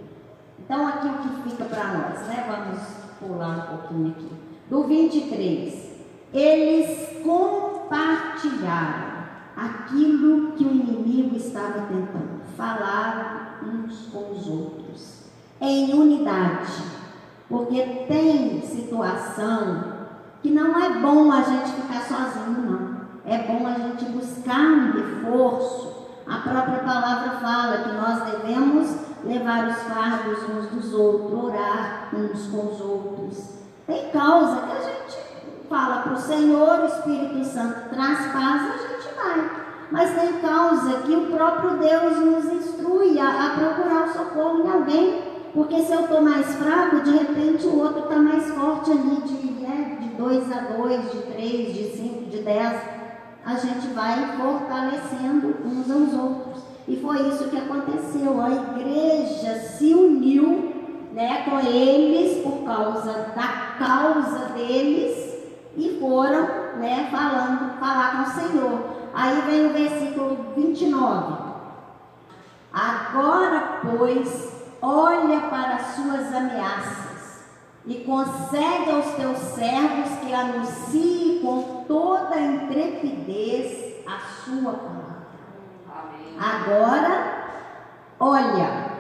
[0.58, 2.46] Então, aqui o que fica para nós, né?
[2.48, 2.80] Vamos
[3.20, 4.30] pular um pouquinho aqui.
[4.70, 5.92] Do 23.
[6.32, 9.12] Eles compartilharam
[9.54, 12.40] aquilo que o inimigo estava tentando.
[12.56, 15.24] Falaram uns com os outros,
[15.60, 16.82] em unidade.
[17.46, 20.01] Porque tem situação
[20.42, 23.02] que não é bom a gente ficar sozinho, não.
[23.24, 25.92] É bom a gente buscar um reforço.
[26.26, 32.46] A própria palavra fala que nós devemos levar os fardos uns dos outros, orar uns
[32.48, 33.62] com os outros.
[33.86, 35.18] Tem causa que a gente
[35.68, 39.50] fala para o Senhor, o Espírito Santo traz paz, a gente vai.
[39.92, 44.70] Mas tem causa que o próprio Deus nos instrui a, a procurar o socorro em
[44.70, 49.16] alguém porque se eu estou mais fraco, de repente o outro está mais forte ali,
[49.20, 49.51] de,
[50.12, 52.80] né, de dois a dois, de três, de cinco, de dez.
[53.44, 56.62] A gente vai fortalecendo uns aos outros.
[56.86, 58.40] E foi isso que aconteceu.
[58.40, 60.72] A igreja se uniu
[61.12, 65.32] né, com eles por causa da causa deles
[65.76, 66.42] e foram
[66.78, 68.80] né, falando, falar com o Senhor.
[69.14, 71.52] Aí vem o versículo 29.
[72.72, 77.01] Agora, pois, olha para as suas ameaças
[77.86, 85.22] e concede aos teus servos que anunciem com toda intrepidez a sua palavra.
[85.90, 86.36] Amém.
[86.38, 87.44] Agora,
[88.20, 88.92] olha,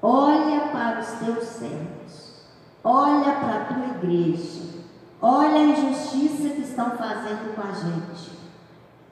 [0.00, 2.46] olha para os teus servos,
[2.82, 4.62] olha para a tua igreja,
[5.20, 8.32] olha a injustiça que estão fazendo com a gente.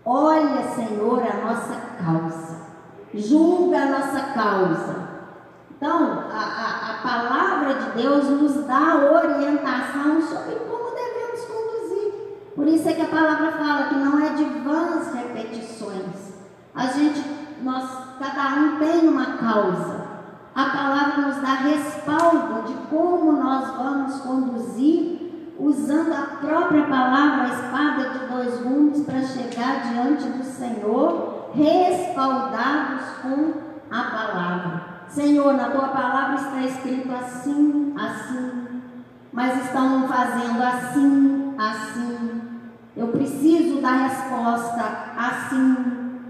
[0.05, 2.63] Olha, Senhor, a nossa causa,
[3.15, 5.13] julga a nossa causa
[5.83, 12.13] então, a, a, a, palavra de Deus nos dá orientação sobre como devemos conduzir.
[12.55, 16.33] Por isso é que a palavra fala que não é de vãs repetições.
[16.75, 17.23] A gente,
[17.63, 17.89] nós,
[18.19, 20.03] cada um tem uma causa.
[20.55, 25.23] A palavra nos dá respaldo de como nós vamos conduzir
[25.59, 33.05] usando a própria palavra, a espada de dois gumes, para chegar diante do Senhor, respaldados
[33.23, 33.53] com
[33.91, 34.82] a palavra.
[35.09, 38.83] Senhor, na tua palavra está escrito assim, assim,
[39.33, 42.43] mas estão fazendo assim, assim.
[42.97, 44.83] Eu preciso da resposta
[45.17, 45.77] assim,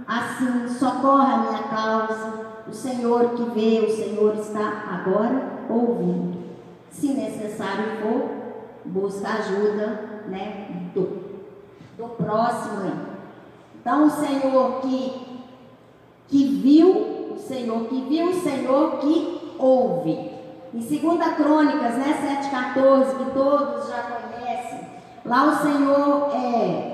[0.07, 0.69] assim.
[0.69, 2.43] Socorra a minha causa.
[2.69, 6.39] O Senhor que vê, o Senhor está agora ouvindo.
[6.91, 8.43] Se necessário for,
[8.85, 9.87] busca ajuda
[10.29, 11.03] né, do,
[11.97, 12.93] do próximo.
[13.81, 15.43] Então, o Senhor que,
[16.29, 20.31] que viu, Senhor que viu, o Senhor que ouve.
[20.75, 24.81] Em 2 Crônicas, né, 7,14, que todos já conhecem,
[25.25, 26.93] lá o Senhor é,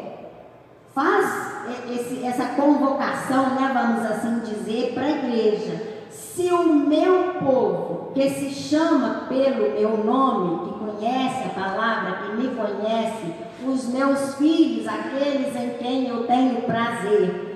[0.93, 1.49] faz
[1.91, 5.99] esse, essa convocação, né, vamos assim dizer, para a igreja.
[6.11, 12.37] Se o meu povo, que se chama pelo meu nome, que conhece a palavra, que
[12.37, 13.33] me conhece,
[13.65, 17.48] os meus filhos, aqueles em quem eu tenho prazer,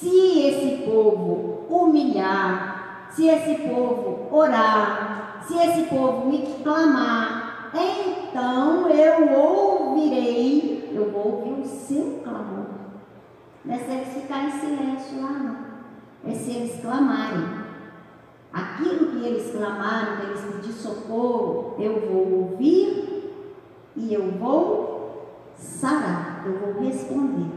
[0.00, 9.38] se esse povo humilhar, se esse povo orar, se esse povo me clamar, então eu
[9.38, 12.66] ouvirei, eu vou ouvir o seu clamor.
[13.62, 16.30] Não é se eles ficarem em silêncio lá, não.
[16.30, 17.60] É se eles clamarem.
[18.52, 23.34] Aquilo que eles clamaram, que eles pedir socorro, eu vou ouvir
[23.94, 27.50] e eu vou sarar, eu vou responder,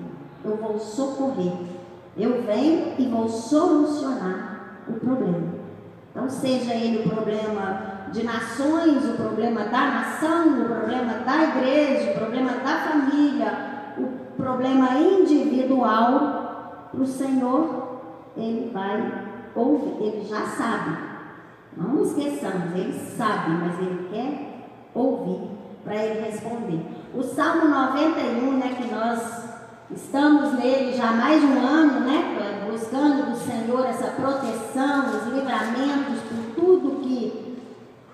[0.44, 1.73] eu vou socorrer.
[2.16, 5.54] Eu venho e vou solucionar o problema.
[6.12, 12.12] Então, seja ele o problema de nações, o problema da nação, o problema da igreja,
[12.12, 13.52] o problema da família,
[13.98, 18.00] o problema individual, o Senhor,
[18.38, 19.12] ele vai
[19.56, 20.98] ouvir, ele já sabe.
[21.76, 25.50] Não esqueçamos, ele sabe, mas ele quer ouvir
[25.84, 26.86] para ele responder.
[27.16, 29.53] O Salmo 91, né, que nós
[29.92, 32.34] estamos nele já há mais de um ano, né?
[32.74, 37.58] buscando do Senhor essa proteção, os livramentos por tudo que,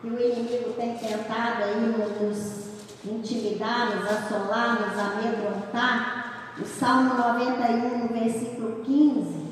[0.01, 1.79] que o inimigo tem tentado aí
[2.21, 2.69] nos
[3.05, 6.55] intimidar, nos assolar, nos amedrontar.
[6.59, 9.45] O Salmo 91, no versículo 15,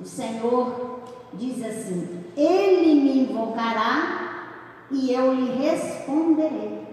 [0.00, 1.00] o Senhor
[1.34, 6.88] diz assim: Ele me invocará e eu lhe responderei.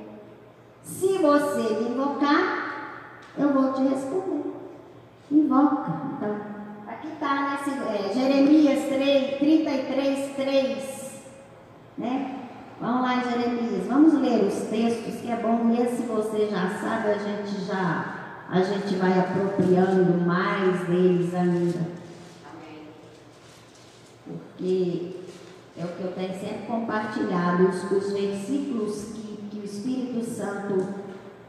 [0.84, 2.65] Se você me invocar,
[3.38, 4.56] eu vou te responder
[5.32, 5.92] invoca.
[6.16, 6.38] Então,
[6.88, 7.60] aqui está, né,
[7.94, 11.22] é, Jeremias 3, 33, 3.
[11.98, 12.36] Né?
[12.80, 13.88] Vamos lá, Jeremias.
[13.88, 18.12] Vamos ler os textos, que é bom mesmo se você já sabe, a gente já
[18.48, 21.80] a gente vai apropriando mais deles ainda.
[24.24, 25.16] Porque
[25.78, 31.05] é o que eu tenho sempre compartilhado, os, os versículos que, que o Espírito Santo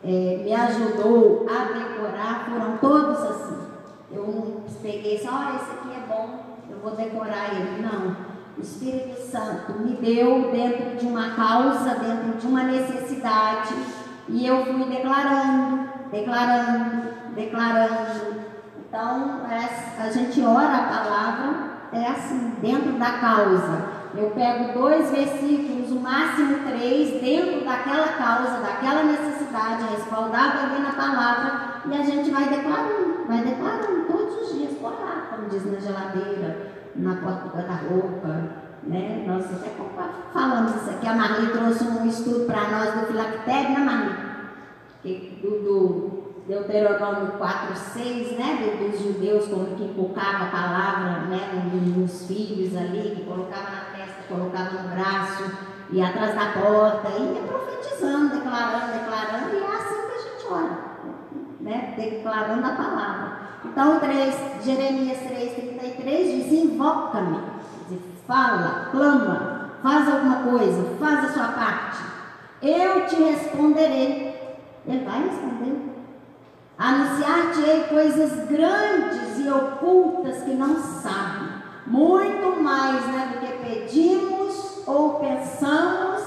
[0.06, 3.56] é, me ajudou a decorar foram todos assim.
[4.12, 7.82] Eu não peguei só, esse aqui é bom, eu vou decorar ele.
[7.82, 8.14] Não.
[8.56, 13.74] O Espírito Santo me deu dentro de uma causa, dentro de uma necessidade,
[14.28, 17.02] e eu fui declarando, declarando,
[17.34, 18.46] declarando.
[18.78, 23.96] Então, é, a gente ora a palavra, é assim, dentro da causa.
[24.14, 27.35] Eu pego dois versículos, o máximo três, dentro
[27.76, 34.06] daquela causa, daquela necessidade, respaldado ali na palavra, e a gente vai declarando, vai declarando
[34.06, 38.66] todos os dias, por lá, como diz na geladeira, na porta do guarda-roupa.
[38.82, 39.24] Né?
[39.26, 39.72] Nós até
[40.32, 44.26] falamos isso aqui, a Marli trouxe um estudo para nós do filactério, né, Marli?
[45.42, 52.26] Do, do Deuteronômio 4, 6, né, dos judeus, como que inculcava a palavra né, nos
[52.26, 57.42] filhos ali, que colocava na testa, colocava no braço, e atrás da porta, e ia
[57.42, 60.78] profetizando, declarando, declarando, e é assim que a gente ora,
[61.60, 63.36] né, declarando a palavra.
[63.64, 67.40] Então, 3, Jeremias 3, 33 diz: Invoca-me,
[68.26, 71.98] fala, clama, faz alguma coisa, faz a sua parte,
[72.62, 74.36] eu te responderei.
[74.86, 75.96] Ele vai responder.
[76.78, 81.48] Anunciar-te-ei coisas grandes e ocultas que não sabem,
[81.86, 86.22] muito mais né, do que pedimos ou pensamos,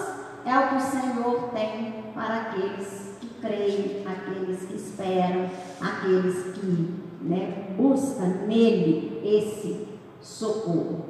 [0.46, 5.50] é o que o Senhor tem para aqueles que creem, aqueles que esperam,
[5.82, 9.88] aqueles que né, buscam nele esse
[10.22, 11.06] socorro.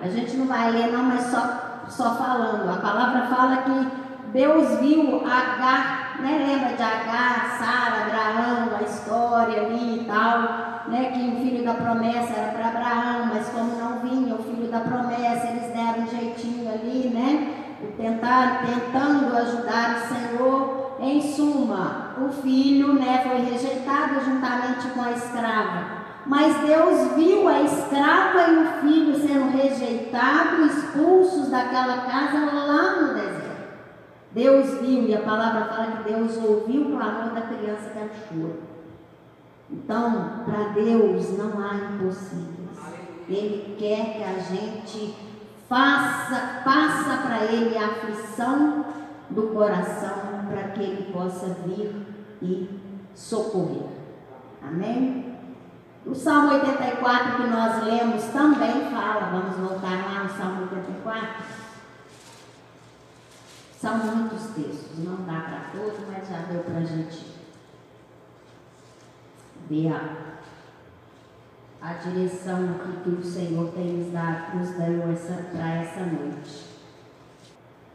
[0.00, 2.68] A gente não vai ler, não, mas só, só falando.
[2.68, 6.44] A palavra fala que Deus viu Agar, né?
[6.46, 11.12] Lembra de Agar, Sara, Abraão, a história ali e tal, né?
[11.12, 14.80] Que o filho da promessa era para Abraão, mas como não vinha o filho da
[14.80, 17.64] promessa, eles deram um jeitinho ali, né?
[17.96, 20.86] Tentar, tentando ajudar o Senhor.
[20.98, 25.96] Em suma, o filho né, foi rejeitado juntamente com a escrava.
[26.24, 33.14] Mas Deus viu a escrava e o filho sendo rejeitados, expulsos daquela casa lá no
[33.14, 33.46] deserto.
[34.32, 38.10] Deus viu, e a palavra fala que Deus ouviu o clamor da criança que era
[38.28, 38.62] choro.
[39.70, 42.65] Então, para Deus não há impossíveis.
[43.28, 45.14] Ele quer que a gente
[45.68, 48.84] faça, passa para Ele a aflição
[49.30, 52.06] do coração para que Ele possa vir
[52.40, 52.68] e
[53.14, 53.88] socorrer.
[54.62, 55.36] Amém?
[56.04, 61.44] O Salmo 84 que nós lemos também fala, vamos voltar lá no Salmo 84.
[63.80, 67.26] São muitos textos, não dá para todos, mas já deu para a gente
[69.68, 70.35] ver a,
[71.86, 72.74] a direção
[73.04, 76.66] que o Senhor tem nos dado, nos deu essa, para essa noite.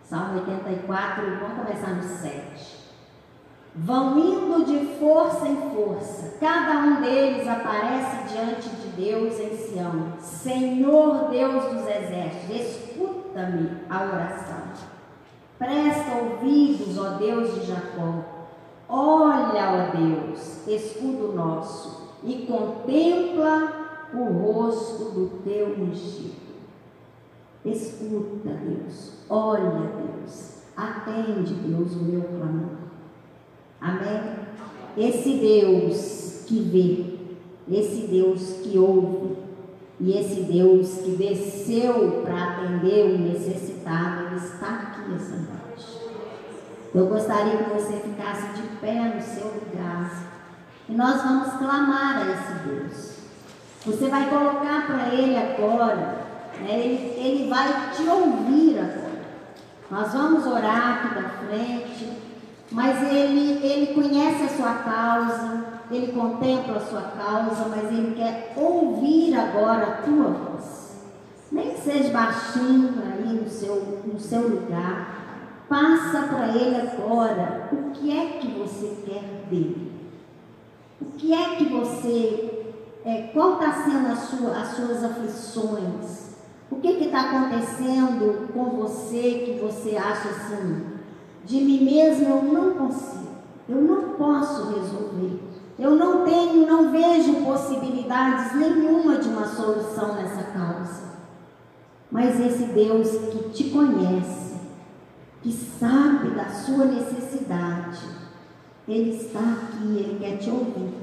[0.04, 2.82] Salmo 84, vamos começar no 7
[3.76, 6.38] vão indo de força em força.
[6.40, 10.14] Cada um deles aparece diante de Deus em Sião.
[10.20, 14.62] Senhor Deus dos exércitos, escuta-me a oração.
[15.58, 18.26] Presta ouvidos, ó Deus de Jacó.
[18.90, 23.81] Olha, ó Deus, escudo nosso, e contempla
[24.14, 26.42] o rosto do teu ungido.
[27.64, 29.14] Escuta, Deus.
[29.30, 30.64] Olha, Deus.
[30.76, 32.82] Atende, Deus, o meu clamor.
[33.80, 34.42] Amém?
[34.98, 39.38] Esse Deus que vê, esse Deus que ouve,
[40.00, 45.52] e esse Deus que desceu para atender o necessitado, ele está aqui essa noite.
[46.94, 50.32] Eu gostaria que você ficasse de pé no seu lugar.
[50.90, 53.11] E nós vamos clamar a esse Deus.
[53.86, 56.26] Você vai colocar para Ele agora,
[56.60, 56.80] né?
[56.80, 59.22] ele, ele vai te ouvir agora.
[59.90, 62.22] Nós vamos orar aqui da frente
[62.72, 68.54] mas ele, ele conhece a sua causa, ele contempla a sua causa, mas ele quer
[68.56, 70.96] ouvir agora a tua voz.
[71.52, 75.66] Nem que seja baixinho aí no seu, no seu lugar.
[75.68, 79.92] Passa para ele agora o que é que você quer dele.
[81.02, 82.61] O que é que você.
[83.04, 86.32] É, qual está sendo sua, as suas aflições?
[86.70, 90.92] O que está acontecendo com você que você acha assim?
[91.44, 93.28] de mim mesmo eu não consigo,
[93.68, 95.40] eu não posso resolver.
[95.80, 101.12] Eu não tenho, não vejo possibilidades nenhuma de uma solução nessa causa.
[102.12, 104.60] Mas esse Deus que te conhece,
[105.42, 108.00] que sabe da sua necessidade,
[108.88, 111.01] Ele está aqui, Ele quer te ouvir.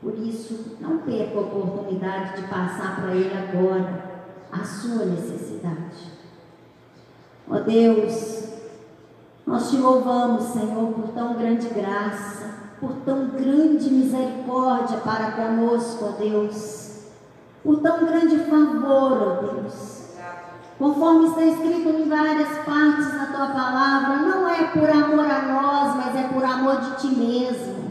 [0.00, 4.22] Por isso, não perca a oportunidade de passar para Ele agora
[4.52, 6.12] a sua necessidade.
[7.50, 8.48] Ó oh Deus,
[9.46, 12.46] nós te louvamos, Senhor, por tão grande graça,
[12.78, 17.06] por tão grande misericórdia para conosco, ó Deus,
[17.64, 19.98] por tão grande favor, ó Deus.
[20.78, 25.96] Conforme está escrito em várias partes da tua palavra, não é por amor a nós,
[25.96, 27.87] mas é por amor de ti mesmo.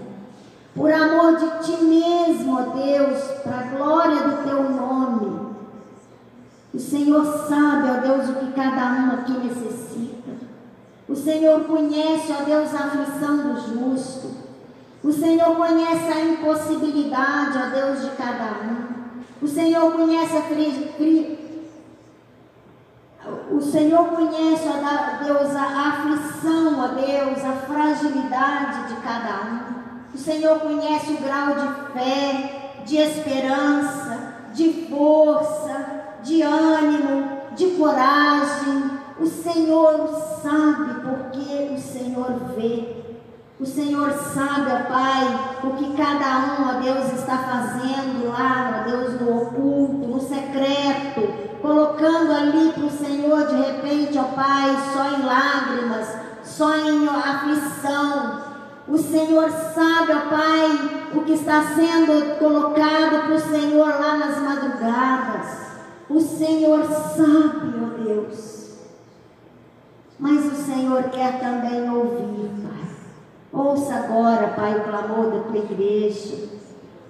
[0.78, 5.56] Por amor de ti mesmo, ó Deus, para a glória do teu nome.
[6.72, 10.34] O Senhor sabe, ó Deus, o que cada um aqui necessita.
[11.10, 14.38] O Senhor conhece, ó Deus, a aflição do justo.
[15.04, 18.98] O Senhor conhece a impossibilidade, ó Deus, de cada um.
[19.42, 20.42] O Senhor conhece a
[23.50, 29.77] o Senhor conhece, ó Deus, a aflição, ó Deus, a fragilidade de cada um.
[30.18, 38.98] O Senhor conhece o grau de fé, de esperança, de força, de ânimo, de coragem,
[39.20, 40.10] o Senhor
[40.42, 42.98] sabe porque o Senhor vê.
[43.60, 48.90] O Senhor sabe, ó Pai, o que cada um, ó Deus, está fazendo lá, ó
[48.90, 55.16] Deus, no oculto, no secreto, colocando ali para o Senhor de repente, ó Pai, só
[55.16, 56.08] em lágrimas,
[56.44, 58.47] só em aflição.
[58.88, 64.38] O Senhor sabe, ó Pai, o que está sendo colocado para o Senhor lá nas
[64.38, 65.68] madrugadas.
[66.10, 68.78] O Senhor sabe, ó Deus.
[70.18, 72.90] Mas o Senhor quer também ouvir, Pai.
[73.52, 76.48] Ouça agora, Pai, o clamor da tua igreja.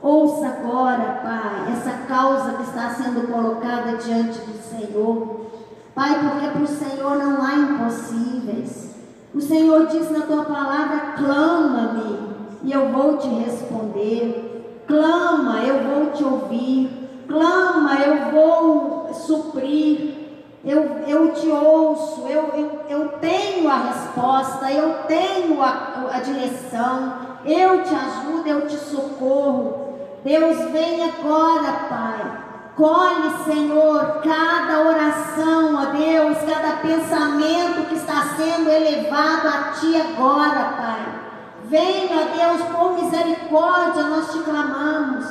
[0.01, 5.45] Ouça agora, Pai, essa causa que está sendo colocada diante do Senhor.
[5.93, 8.86] Pai, porque para o Senhor não há impossíveis.
[9.33, 12.19] O Senhor diz na tua palavra: clama-me
[12.63, 14.83] e eu vou te responder.
[14.87, 16.89] Clama, eu vou te ouvir.
[17.27, 20.15] Clama, eu vou suprir.
[20.63, 27.13] eu, eu te ouço, eu, eu, eu tenho a resposta, eu tenho a, a direção,
[27.45, 29.87] eu te ajudo, eu te socorro.
[30.23, 32.46] Deus, vem agora, Pai.
[32.77, 40.75] Colhe, Senhor, cada oração, ó Deus, cada pensamento que está sendo elevado a Ti agora,
[40.77, 41.01] Pai.
[41.63, 45.25] Venha, Deus, por misericórdia, nós te clamamos.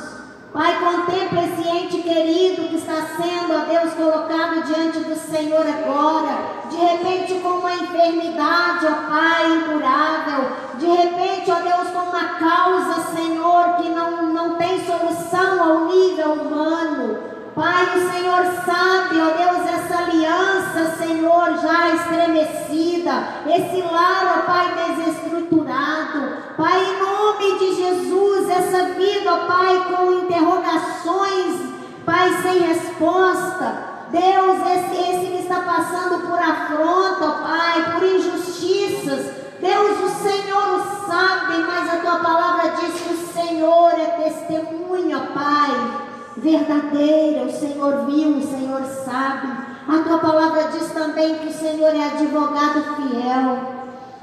[0.51, 6.37] Pai, contempla esse ente querido que está sendo, ó Deus, colocado diante do Senhor agora.
[6.69, 10.51] De repente, com uma enfermidade, ó Pai, incurável.
[10.77, 16.33] De repente, ó Deus, com uma causa, Senhor, que não, não tem solução ao nível
[16.33, 17.36] humano.
[17.57, 24.75] Pai, o Senhor sabe, ó Deus, essa aliança, Senhor, já estremecida, esse lar, ó Pai,
[24.75, 26.37] desestruturado.
[26.55, 31.73] Pai, em nome de Jesus, essa vida, ó Pai, com interrogações,
[32.05, 34.05] Pai, sem resposta.
[34.11, 39.31] Deus, esse, esse que está passando por afronta, ó Pai, por injustiças.
[39.59, 45.31] Deus, o Senhor o sabe, mas a tua palavra diz que o Senhor é testemunha,
[45.33, 46.06] Pai
[46.37, 49.47] verdadeira, o Senhor viu, o Senhor sabe.
[49.87, 53.57] A tua palavra diz também que o Senhor é advogado fiel.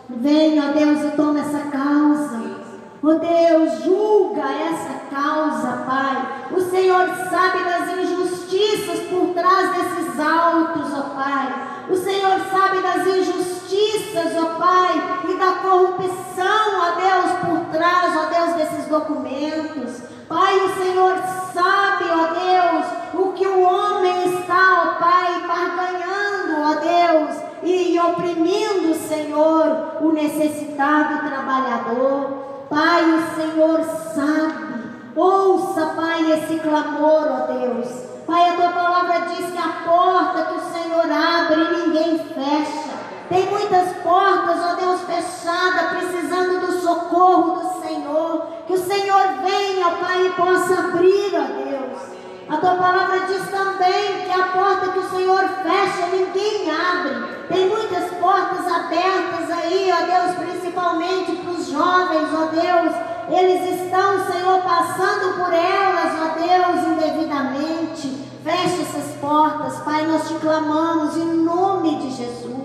[0.09, 2.55] Venha, ó Deus, e toma essa causa.
[3.03, 6.49] Ó Deus, julga essa causa, Pai.
[6.53, 11.65] O Senhor sabe das injustiças por trás desses autos, ó Pai.
[11.91, 18.27] O Senhor sabe das injustiças, ó Pai, e da corrupção, ó Deus, por trás, ó
[18.31, 20.14] Deus, desses documentos.
[20.29, 21.19] Pai, o Senhor
[21.53, 28.95] sabe, ó Deus, o que o homem está, ó Pai, barganhando, ó Deus, e oprimindo,
[28.95, 32.67] Senhor, o necessitado trabalhador.
[32.71, 34.85] Pai, o Senhor sabe.
[35.15, 37.89] Ouça, Pai, esse clamor, ó Deus.
[38.27, 43.04] Pai, a tua palavra diz que a porta que o Senhor abre, ninguém fecha.
[43.29, 48.47] Tem muitas portas, ó Deus, fechadas, precisando do socorro do Senhor.
[48.67, 52.15] Que o Senhor venha, ó Pai, e possa abrir, ó Deus.
[52.47, 57.35] A tua palavra diz também que a porta que o Senhor fecha, ninguém abre.
[57.49, 62.95] Tem muitas portas abertas aí, ó Deus, principalmente para os jovens, ó Deus.
[63.31, 68.23] Eles estão, Senhor, passando por elas, ó Deus, indevidamente.
[68.45, 72.64] Feche essas portas, Pai, nós te clamamos em nome de Jesus.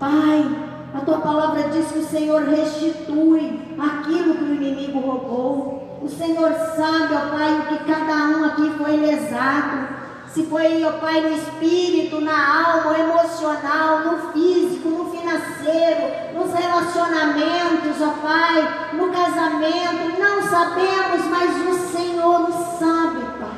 [0.00, 0.46] Pai,
[0.94, 6.00] a tua palavra diz que o Senhor restitui aquilo que o inimigo roubou.
[6.02, 9.88] O Senhor sabe, ó Pai, o que cada um aqui foi lesado.
[10.32, 18.00] Se foi, ó Pai, no espírito, na alma, emocional, no físico, no financeiro, nos relacionamentos,
[18.00, 23.50] ó Pai, no casamento, não sabemos, mas o Senhor sabe, Pai.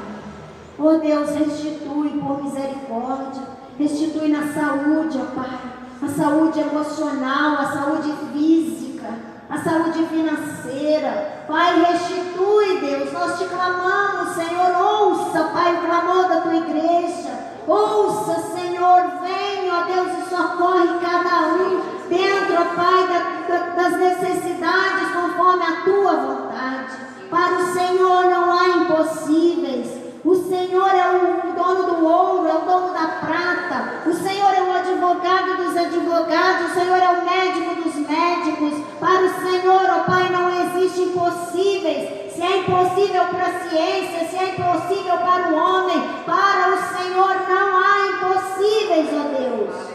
[0.77, 3.43] Ó Deus, restitui por misericórdia,
[3.79, 9.07] restitui na saúde, ó Pai a saúde emocional, a saúde física,
[9.49, 11.45] a saúde financeira.
[11.47, 13.13] Pai, restitui, Deus.
[13.13, 14.75] Nós te clamamos, Senhor.
[14.77, 17.31] Ouça, Pai, o clamor da tua igreja.
[17.69, 19.03] Ouça, Senhor.
[19.23, 25.63] Vem, ó Deus, e socorre cada um dentro, ó Pai, da, da, das necessidades conforme
[25.63, 26.97] a tua vontade.
[27.31, 30.02] Para o Senhor não há impossíveis.
[30.25, 34.09] O Senhor é o dono do ouro, é o dono da prata.
[34.09, 36.71] O Senhor é o advogado dos advogados.
[36.71, 38.87] O Senhor é o médico dos médicos.
[39.01, 42.33] Para o Senhor, ó oh Pai, não existe impossíveis.
[42.33, 47.35] Se é impossível para a ciência, se é impossível para o homem, para o Senhor
[47.49, 49.93] não há impossíveis, ó oh Deus.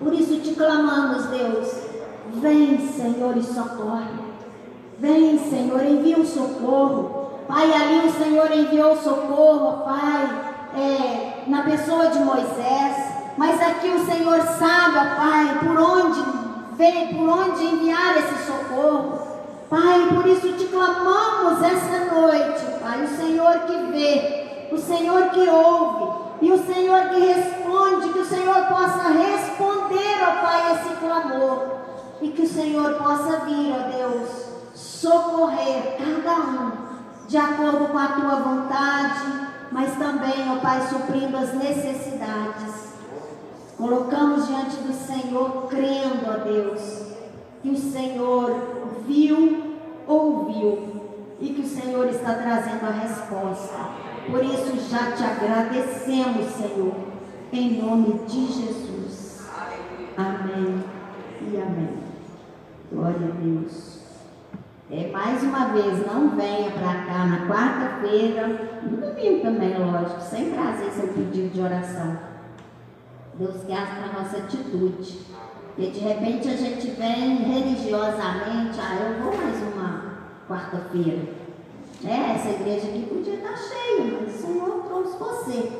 [0.00, 1.68] Por isso te clamamos, Deus.
[2.34, 4.28] Vem, Senhor, e socorre.
[4.98, 7.27] Vem, Senhor, envia o socorro.
[7.48, 10.28] Pai, ali o Senhor enviou socorro, Pai,
[10.76, 12.96] é, na pessoa de Moisés.
[13.38, 16.22] Mas aqui o Senhor sabe, Pai, por onde
[16.76, 19.26] vem, por onde enviar esse socorro.
[19.70, 25.48] Pai, por isso te clamamos essa noite, Pai, o Senhor que vê, o Senhor que
[25.48, 31.78] ouve e o Senhor que responde, que o Senhor possa responder, ó Pai, esse clamor
[32.20, 34.28] e que o Senhor possa vir, ó Deus,
[34.74, 36.87] socorrer cada um
[37.28, 42.88] de acordo com a tua vontade, mas também, ó Pai, suprindo as necessidades.
[43.76, 47.02] Colocamos diante do Senhor, crendo, ó Deus,
[47.62, 49.76] que o Senhor viu,
[50.06, 51.02] ouviu
[51.38, 53.76] e que o Senhor está trazendo a resposta.
[54.30, 56.94] Por isso já te agradecemos, Senhor,
[57.52, 59.46] em nome de Jesus.
[60.16, 60.82] Amém
[61.42, 61.98] e amém.
[62.90, 63.87] Glória a Deus.
[64.90, 70.50] É, mais uma vez, não venha para cá na quarta-feira, no domingo também, lógico, sem
[70.50, 72.18] trazer seu pedido de oração.
[73.34, 75.26] Deus quer a nossa atitude.
[75.76, 80.04] E de repente a gente vem religiosamente, ah, eu vou mais uma
[80.48, 81.22] quarta-feira.
[82.06, 85.72] É, essa igreja aqui podia estar cheia, mas o Senhor trouxe você.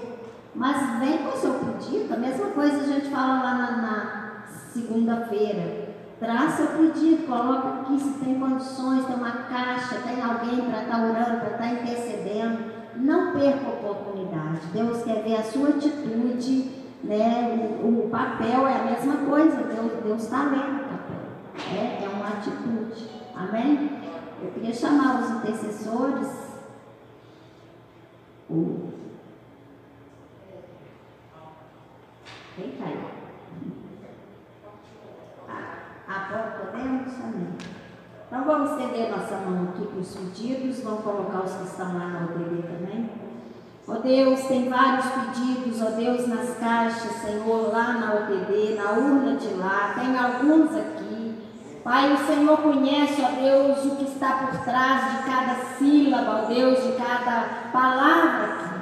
[0.54, 4.42] Mas vem com o seu pedido, a mesma coisa a gente fala lá na, na
[4.46, 5.87] segunda-feira.
[6.18, 10.96] Traz seu pedido, coloca aqui se tem condições, tem uma caixa, tem alguém para estar
[10.96, 12.78] tá orando, para estar tá intercedendo.
[12.96, 14.66] Não perca a oportunidade.
[14.72, 17.78] Deus quer ver a sua atitude né?
[17.82, 19.56] O, o, papel é a mesma coisa,
[20.02, 21.76] Deus está lendo o papel.
[21.76, 23.08] É, é uma atitude.
[23.34, 23.98] Amém?
[24.42, 26.48] Eu queria chamar os intercessores.
[28.50, 28.88] O...
[32.56, 33.10] Quem caiu?
[35.48, 37.14] Ah, ah, podemos?
[37.14, 37.48] Amém.
[38.26, 42.06] Então vamos estender nossa mão aqui para os pedidos, vamos colocar os que estão lá
[42.06, 43.10] na UTV também.
[43.86, 49.36] Ó Deus, tem vários pedidos, ó Deus, nas caixas, Senhor, lá na OPD, na urna
[49.36, 51.34] de lá, tem alguns aqui.
[51.84, 56.46] Pai, o Senhor conhece, ó Deus, o que está por trás de cada sílaba, ó
[56.46, 58.80] Deus, de cada palavra aqui.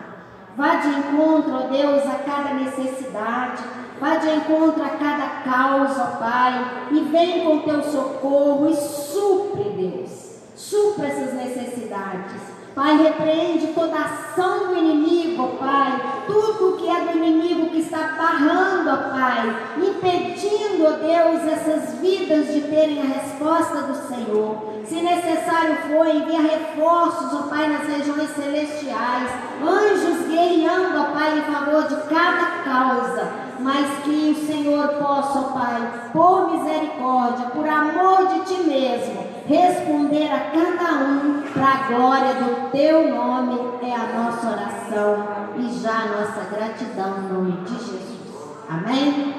[0.56, 3.62] Vá de encontro, ó Deus, a cada necessidade.
[4.01, 6.88] Vá de encontro a cada causa, Pai.
[6.90, 10.36] E vem com teu socorro e supre, Deus.
[10.55, 12.57] Supre essas necessidades.
[12.74, 15.99] Pai, repreende toda ação do inimigo, Pai.
[16.26, 19.57] Tudo que é do inimigo que está barrando, Pai.
[19.78, 24.74] Impedindo, ó Deus, essas vidas de terem a resposta do Senhor.
[24.84, 29.30] Se necessário for, envia reforços, ó Pai, nas regiões celestiais.
[29.62, 33.45] Anjos guerreando, ó Pai, em favor de cada causa.
[33.66, 40.38] Mas que o Senhor possa, Pai, por misericórdia, por amor de Ti mesmo, responder a
[40.52, 46.06] cada um para a glória do teu nome é a nossa oração e já a
[46.06, 48.52] nossa gratidão no nome de Jesus.
[48.68, 49.34] Amém?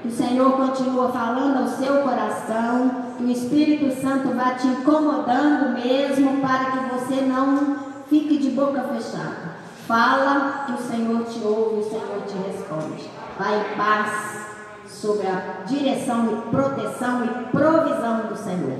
[0.00, 5.74] Que o Senhor continua falando ao seu coração, que o Espírito Santo vá te incomodando
[5.74, 7.76] mesmo para que você não
[8.08, 9.56] fique de boca fechada.
[9.86, 13.15] Fala que o Senhor te ouve, o Senhor te responde.
[13.38, 14.46] Vai em paz
[14.88, 18.78] sobre a direção e proteção e provisão do Senhor.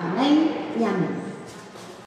[0.00, 1.27] Amém e amém.